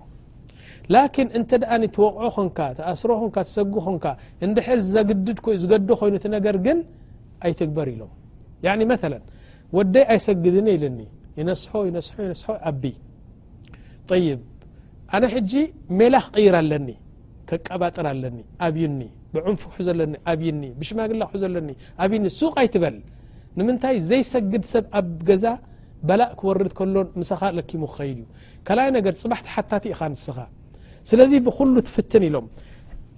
ላኪን 0.94 1.28
እንተ 1.38 1.50
ደኣኒ 1.64 1.84
ትወቕዖ 1.96 2.30
ኾንካ 2.38 2.60
ተኣስሮ 2.78 3.12
ን 3.28 3.30
ትሰግ 3.48 3.76
ኾንካ 3.88 4.06
እንድሕር 4.48 4.80
ድዝገዶ 5.28 5.90
ኮይኑቲ 6.02 6.26
ነገር 6.36 6.58
ግን 6.66 6.80
ኣይትግበር 7.48 7.88
ኢሎም 7.94 8.12
ያ 8.66 8.74
መላ 8.92 9.14
ወደይ 9.78 10.06
ኣይሰግድኒ 10.16 10.68
ኢልኒ 10.78 11.00
ይነስሖ 11.40 11.72
ይነስሖ 11.90 12.16
ይነስሖ 12.28 12.48
ኣብይ 12.70 12.96
ይ 14.26 14.32
ኣነ 15.18 15.26
ሕጂ 15.34 15.54
ሜላ 15.98 16.16
ክቅይር 16.26 16.56
ኣለኒ 16.62 16.90
ከቀባጥር 17.50 18.06
ኣለኒ 18.12 18.38
ኣብዩኒ 18.68 19.02
ብዕንፉክሑዘለኒ 19.34 20.14
ኣብይኒ 20.32 20.62
ብሽማግላ 20.80 21.22
ክሑዘለኒ 21.32 21.70
ኣብዩኒ 22.04 22.26
ሱቅ 22.40 22.54
ኣይትበል 22.62 22.96
ንምንታይ 23.58 23.96
ዘይሰግድ 24.10 24.64
ሰብ 24.74 24.86
ኣብ 25.00 25.08
ገዛ 25.30 25.46
በላእ 26.10 26.32
ክወርድ 26.40 26.72
ከሎን 26.78 27.08
ምሳኻ 27.22 27.42
ለኪሙ 27.58 27.84
ክኸይድ 27.92 28.18
እዩ 28.24 28.26
ካልኣይ 28.68 28.90
ነገር 28.98 29.14
ፅባሕቲ 29.24 29.46
ሓታቲ 29.56 29.84
ኢኻ 29.94 30.00
ንስኻ 30.14 30.38
ስለዚ 31.10 31.32
ብኩሉ 31.48 31.76
ትፍትን 31.88 32.24
ኢሎም 32.30 32.46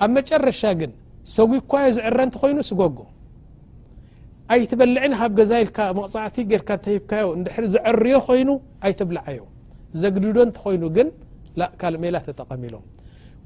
ኣብ 0.03 0.09
መጨረሻ 0.17 0.61
ግን 0.81 0.91
ሰዊ 1.35 1.51
እኳዮ 1.63 1.85
ዝዕረ 1.97 2.19
ንት 2.27 2.35
ኾይኑ 2.41 2.57
ስጎጎ 2.69 2.99
ኣይትበልዕን 4.53 5.13
ካብ 5.21 5.31
ገዛ 5.39 5.51
ኢልካ 5.63 5.77
መቕፃዕቲ 5.99 6.35
ጌርካ 6.51 6.69
እንተሂብካዮ 6.79 7.27
እንድሕሪ 7.37 7.65
ዝዕርዮ 7.75 8.15
ኮይኑ 8.27 8.49
ኣይትብልዓዮ 8.87 9.39
ዘግድዶ 10.03 10.37
እንተኾይኑግን 10.47 11.07
ካልእ 11.81 11.99
ሜላ 12.03 12.15
ተጠቀሚ 12.27 12.61
ኢሎም 12.69 12.85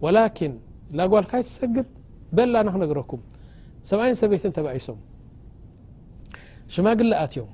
ወላኪን 0.04 0.54
ላጓልካይትሰግድ 0.98 1.88
በላ 2.38 2.56
ናክነግረኩም 2.68 3.22
ሰብኣይን 3.90 4.16
ሰበይት 4.22 4.44
ተበኢሶም 4.58 5.00
ሽማግለ 6.74 7.12
ኣትዮም 7.24 7.50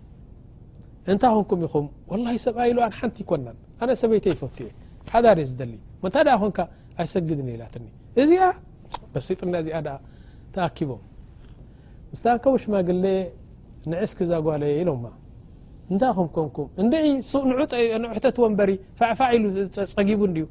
እንታይ 1.12 1.32
ኮንኩም 1.38 1.62
ኢኹም 1.68 1.86
ወላሂ 2.12 2.36
ሰብኣይ 2.48 2.68
ኢሉዋ 2.72 2.86
ሓንቲ 3.00 3.18
ይኮናን 3.24 3.58
ኣነ 3.82 3.90
ሰበይተ 4.02 4.26
ይፈቱ 4.34 4.58
እየ 4.66 4.70
ሓዳሪ 5.12 5.40
ዝደሊ 5.50 5.72
ወንታይ 6.04 6.24
ደኣ 6.28 6.36
ኮንከ 6.44 6.60
ኣይሰግድ 7.02 7.40
የላትኒ 7.56 7.86
እዚኣ 8.22 8.44
በሲጥና 9.14 9.54
እዚኣ 9.64 9.78
ደ 9.88 9.90
ተኣኪቦም 10.56 11.02
ስተከቡ 12.18 12.54
ሽማግለ 12.64 13.04
ንዕስኪ 13.92 14.20
ዛጓለ 14.32 14.62
የ 14.72 14.76
ኢሎም 14.82 15.04
እታይ 15.94 16.12
ም 16.18 16.30
ንኩም 16.46 16.70
እንንዑሕተት 17.96 18.38
ወንበሪ 18.44 18.72
ዕፋዕ 19.14 19.32
ኢ 19.38 19.40
ፀጊቡ 19.96 20.22
ዩ 20.42 20.46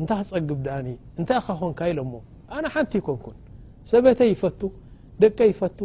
እንታይ 0.00 0.20
ክፀግብ 0.26 0.58
ዳኣኒ 0.66 0.88
እንታይ 1.18 1.40
ኸ 1.46 1.48
ኮንካ 1.60 1.80
ኢሎሞ 1.90 2.12
ኣነ 2.54 2.64
ሓንቲ 2.74 2.92
ይኮንኩን 3.00 3.36
ሰበተይ 3.90 4.28
ይፈቱ 4.34 4.60
ደቀ 5.22 5.38
ይፈቱ 5.52 5.78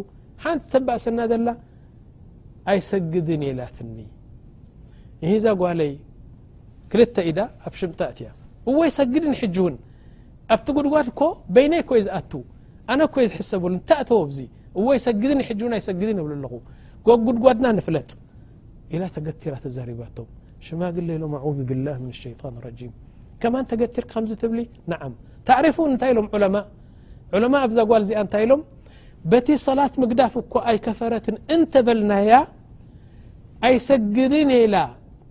ሓንቲ 0.44 0.64
ተባእሰና 0.74 1.20
ዘላ 1.32 1.50
ኣይሰግድን 2.72 3.42
የላትኒ 3.50 3.98
ይህዛ 5.24 5.46
ጓለይ 5.62 5.92
ክልተ 6.92 7.16
ኢዳ 7.30 7.40
ኣብ 7.68 7.74
ሽምጣእት 7.80 8.18
እያ 8.24 8.30
እወይ 8.70 8.90
ሰግድን 9.00 9.32
ይሕጂ 9.38 9.56
እውን 9.64 9.76
ኣብቲ 10.56 10.68
ጉድጓድ 10.78 11.08
ኮ 11.20 11.22
በይነይ 11.56 11.84
ኮይ 11.90 12.02
ዝኣቱ 12.06 12.32
ኣነ 12.92 13.02
ኮይ 13.16 13.26
ዝሕሰብሉ 13.32 13.72
እንታእተዎ 13.78 14.20
ዚ 14.38 14.40
እወይ 14.80 14.98
ሰግድን 15.08 15.40
ይሕእውን 15.44 15.74
ኣይሰግድን 15.80 16.18
የብሉ 16.22 16.32
ኣለኹ 16.38 16.54
ተገ 17.08 17.08
ሽግሎ 19.44 19.84
ኣ 21.96 21.98
ብ 22.06 22.08
ሸ 22.22 22.24
ከማ 23.42 23.56
ተገቲር 23.72 24.06
ከም 24.12 24.24
ትብ 24.42 24.52
ነዓም 24.92 25.14
ተعሪፉ 25.48 25.78
እንታይ 25.90 26.12
ሎም 26.18 26.28
ማ 26.54 26.56
ለማ 27.44 27.54
ኣብዛ 27.66 27.78
ጓል 27.90 28.02
እዚኣ 28.06 28.20
እንታይ 28.26 28.44
ሎም 28.50 28.62
በቲ 29.32 29.48
ሰላት 29.66 29.94
ምግዳፍ 30.02 30.34
እኳ 30.42 30.54
ኣይከፈረትን 30.72 31.36
እንተ 31.56 31.74
በልናያ 31.88 32.32
ኣይሰግድን 33.68 34.50
የላ 34.58 34.76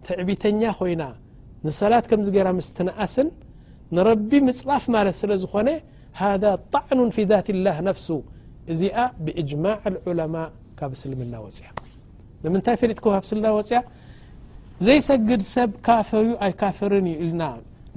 ትዕቢተኛ 0.08 0.60
ኮይና 0.80 1.02
ንሰላት 1.66 2.04
ከም 2.12 2.20
ገራ 2.36 2.46
ምስ 2.58 2.68
ትነኣስን 2.78 3.28
ንረቢ 3.98 4.30
ምፅላፍ 4.48 4.84
ማለት 4.96 5.16
ስለ 5.22 5.32
ዝኾነ 5.44 5.68
ሃذ 6.20 6.44
طዕኑ 6.74 6.98
ف 7.16 7.18
ذት 7.30 7.48
اላه 7.56 7.76
ነፍሱ 7.88 8.08
እዚኣ 8.72 8.96
ብጅማع 9.24 9.78
ለማء 10.20 10.50
ና 10.80 12.68
ፅያ 13.28 13.80
ዘይሰግድ 14.86 15.42
ሰብ 15.52 15.70
ካፍር 15.86 16.24
ኣይ 16.46 16.50
ካፍርና 16.62 17.42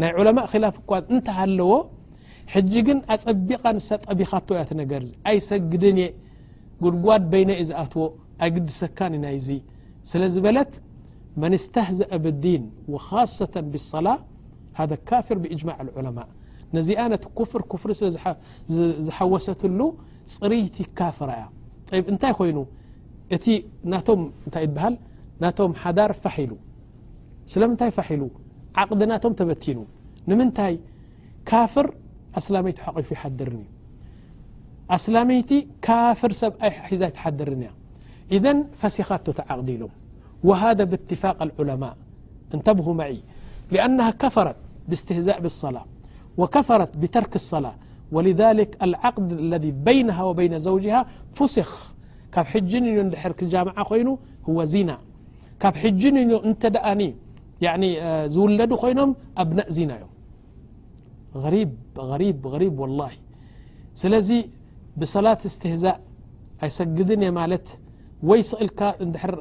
ናይ 0.01 0.11
ለማء 0.27 0.45
ላፍ 0.63 0.75
እኳ 0.81 0.91
እንተ 1.13 1.25
ሃለዎ 1.37 1.71
ሕጂ 2.53 2.73
ግን 2.87 2.99
ኣፀቢቓ 3.15 3.63
ንሳ 3.77 3.87
ጠቢኻ 4.05 4.31
ያ 4.59 4.61
ነገር 4.81 5.01
ኣይ 5.29 5.37
ሰግድን 5.49 5.97
እየ 6.03 6.07
ጉድጓድ 6.83 7.23
በይነ 7.31 7.49
ዩ 7.61 7.65
ዝኣትዎ 7.69 8.03
ኣይግዲሰካን 8.47 9.13
ናይዚ 9.25 9.49
ስለ 10.13 10.21
ዝበለት 10.37 10.71
መንስተህዘአ 11.43 12.11
ብዲን 12.25 12.63
ካة 13.07 13.55
ብصላة 13.73 14.15
ሃደ 14.79 14.91
ካፍር 15.09 15.37
ብጅማዕ 15.43 15.77
ዑለማ 15.99 16.17
ነዚኣ 16.77 16.99
ነቲ 17.13 17.23
ኩፍር 17.39 17.61
ፍሪ 17.83 17.91
ስዝሓወሰትሉ 18.01 19.79
ፅሪይቲ 20.37 20.77
ካፍራ 20.99 21.29
ያ 21.43 21.45
طيب 21.91 22.05
نتي 22.11 22.29
كين 22.37 22.57
ت 24.01 24.09
تل 24.53 24.97
نم 25.59 25.71
حدر 25.83 26.11
فحل 26.23 26.51
سلمنتي 27.53 27.87
فحل 27.97 28.21
عقد 28.79 29.01
نتم 29.09 29.33
تبتن 29.39 29.79
نمنتي 30.29 30.71
كافر 31.49 31.87
أسلميت 32.39 32.77
حقف 32.85 33.07
يحدرن 33.15 33.63
أسلميت 34.97 35.51
كافر 35.87 36.31
سب 36.41 36.53
حزي 36.87 37.09
تحدرن 37.17 37.61
اذ 38.35 38.45
فسختتتعقد 38.81 39.69
لم 39.81 39.91
وهذا 40.47 40.83
باتفاق 40.91 41.37
العلماء 41.47 41.93
نتبهمع 42.59 43.07
لأنها 43.73 44.11
كفرت 44.23 44.57
باستهزاء 44.89 45.37
بالصلاة 45.43 45.85
و 46.39 46.41
كفرت 46.55 46.91
بترك 47.01 47.33
الصلاة 47.41 47.75
ولذلك 48.11 48.69
العقد 48.83 49.31
الذي 49.33 49.71
بينها 49.71 50.23
وبين 50.23 50.53
زوجها 50.57 51.01
فسخ 51.37 51.71
كب 52.33 52.43
حج 52.53 52.71
دحر 53.13 53.31
كجامع 53.39 53.73
ين 53.99 54.09
هو 54.49 54.57
زنا 54.73 54.97
كب 55.61 55.75
حج 55.81 56.01
نت 56.45 56.63
دأن 56.75 57.01
ين 57.67 57.81
ዝولد 58.33 58.71
ኮينم 58.83 59.09
أبنء 59.41 59.67
زنة 59.75 59.95
يم 60.01 60.09
ي 61.45 61.49
ري 62.21 62.29
غريب 62.53 62.75
والله 62.81 63.11
سلذي 64.01 64.39
بصلاة 64.99 65.39
استهزاء 65.49 65.97
أيسقدن 66.63 67.21
ي 67.27 67.31
ملت 67.39 67.67
وي 68.29 68.39
سغلك 68.51 68.79
در 69.13 69.31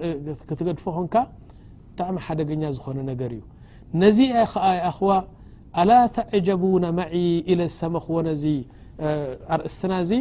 تقድف 0.48 0.84
نك 1.04 1.14
بطعم 1.92 2.16
حደجኛ 2.26 2.62
ዝن 2.76 2.98
نر 3.10 3.32
ي 3.38 3.40
نزي 4.00 4.26
يأخو 4.36 5.10
ኣላ 5.78 5.92
ተዕጀቡና 6.16 6.86
ማዒ 6.98 7.14
ኢለ 7.52 7.60
ዝሰመ 7.72 7.94
ክዎነዚ 8.04 8.44
ኣርእስትና 9.54 9.92
እዚ 10.04 10.12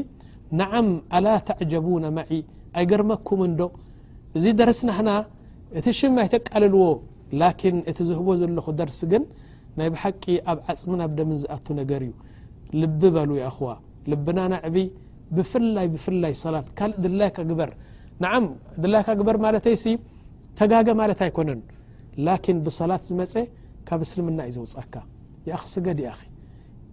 ንዓም 0.59 0.87
ኣላ 1.17 1.27
ተዕጀቡና 1.47 2.05
ማዒ 2.17 2.31
ኣይገርመኩምን 2.79 3.53
ዶ 3.59 3.65
እዚ 4.39 4.45
ደርስናና 4.59 5.09
እቲ 5.79 5.85
ሽም 5.99 6.15
ኣይተቃልልዎ 6.25 6.83
ላኪን 7.41 7.77
እቲ 7.91 7.97
ዝህቦ 8.09 8.27
ዘለኹ 8.41 8.67
ደርሲ 8.81 8.99
ግን 9.13 9.23
ናይ 9.79 9.89
ብሓቂ 9.95 10.23
ኣብ 10.51 10.59
ዓፅሚን 10.73 11.01
ኣብ 11.05 11.11
ደምን 11.19 11.39
ዝኣቱ 11.43 11.65
ነገር 11.81 12.01
እዩ 12.07 12.13
ልቢ 12.81 13.01
በሉ 13.15 13.31
ይእኹዋ 13.41 13.71
ልብና 14.11 14.39
ነዕቢ 14.53 14.77
ብፍላይ 15.37 15.87
ብፍላይ 15.95 16.33
ሰላት 16.43 16.67
ካልእ 16.77 16.97
ድላይካ 17.05 17.37
ግበር 17.49 17.71
ንዓም 18.23 18.45
ድላይካ 18.83 19.09
ግበር 19.21 19.39
ማለተይሲ 19.47 19.85
ተጋገ 20.61 20.87
ማለት 21.01 21.19
ኣይኮነን 21.27 21.61
ላኪን 22.27 22.59
ብሰላት 22.67 23.03
ዝመፀ 23.11 23.35
ካብ 23.89 24.01
እስልምና 24.07 24.39
እዩ 24.49 24.57
ዝውፅካ 24.69 24.95
ስገዲ 25.73 26.01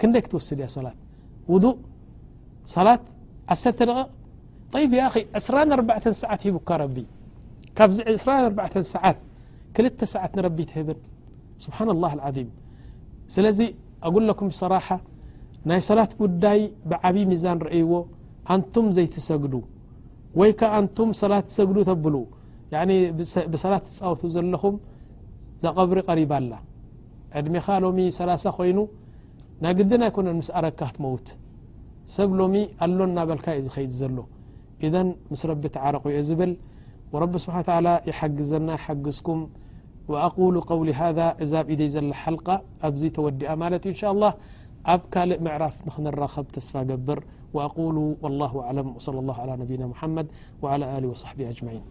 ክንደይ 0.01 0.23
ክትወስድ 0.27 0.59
ያ 0.64 0.69
ሰላት 0.77 0.97
ውضእ 1.53 1.77
ሰላት 2.75 3.03
ዓሰተ 3.53 3.79
ط 4.73 4.75
2 4.90 6.12
ሰዓት 6.23 6.40
ሂቡካ 6.47 6.69
ረቢ 6.83 6.97
ካብዚ 7.79 7.99
2 8.23 8.79
ሰዓት 8.95 9.19
ክልተ 9.77 10.01
ሰዓት 10.14 10.31
ንረቢ 10.38 10.59
ትህብን 10.71 10.99
ስብሓن 11.64 11.88
الله 11.95 12.12
العظيም 12.19 12.49
ስለዚ 13.35 13.59
أጉሎኩም 14.07 14.47
بصራح 14.53 14.87
ናይ 15.69 15.81
ሰላት 15.90 16.12
ጉዳይ 16.23 16.61
ብዓብይ 16.90 17.25
ሚዛን 17.31 17.59
ርአይዎ 17.67 17.93
ኣንቱም 18.53 18.87
ዘይتሰግዱ 18.97 19.55
ወይ 20.40 20.51
ك 20.59 20.62
ኣንቱም 20.79 21.09
ሰላት 21.23 21.47
ሰግዱ 21.59 21.77
ተብሉ 21.90 22.14
ብሰላት 23.53 23.85
ተፃወቱ 23.97 24.23
ዘለኹም 24.37 24.75
ዘቐብሪ 25.64 25.99
قሪባ 26.11 26.33
ላ 26.51 26.55
عدمኻ 27.38 27.66
لم 27.85 27.99
سلث 28.18 28.44
خين 28.57 28.79
نقدن 29.64 30.03
يكن 30.09 30.27
مس 30.38 30.49
أرካ 30.59 30.81
تموت 30.97 31.27
سب 32.14 32.31
لم 32.38 32.55
ال 32.85 32.90
نبلك 33.18 33.47
ي 33.59 33.61
خيد 33.77 33.92
ዘل 34.01 34.16
إذ 34.85 34.94
مس 35.33 35.42
رب 35.51 35.62
تعرق 35.77 36.05
ي 36.16 36.20
زبل 36.29 36.53
ورب 37.12 37.35
سبحان 37.42 37.61
و 37.62 37.68
تعلى 37.70 37.92
يحجزنا 38.11 38.73
يحقزكم 38.79 39.38
وأقول 40.12 40.55
قول 40.70 40.88
هذا 41.03 41.27
ذ 41.51 41.55
بإذي 41.66 41.87
زل 41.94 42.11
حلق 42.23 42.47
أز 42.87 43.01
توዲئ 43.16 43.49
ملت 43.62 43.85
إن 43.92 43.97
شاء 44.01 44.11
الله 44.14 44.33
أب 44.92 45.01
كلء 45.14 45.38
معرف 45.47 45.75
ننرخب 46.01 46.47
تصفى 46.55 46.81
قبر 46.90 47.18
وأقول 47.55 47.97
والله 48.25 48.53
أعلم 48.66 48.88
وصلى 48.97 49.18
الله 49.23 49.37
على 49.44 49.55
نبينا 49.62 49.87
محمد 49.92 50.27
وعلى 50.62 50.85
له 51.03 51.09
وصحبه 51.14 51.44
أجمعينك 51.53 51.88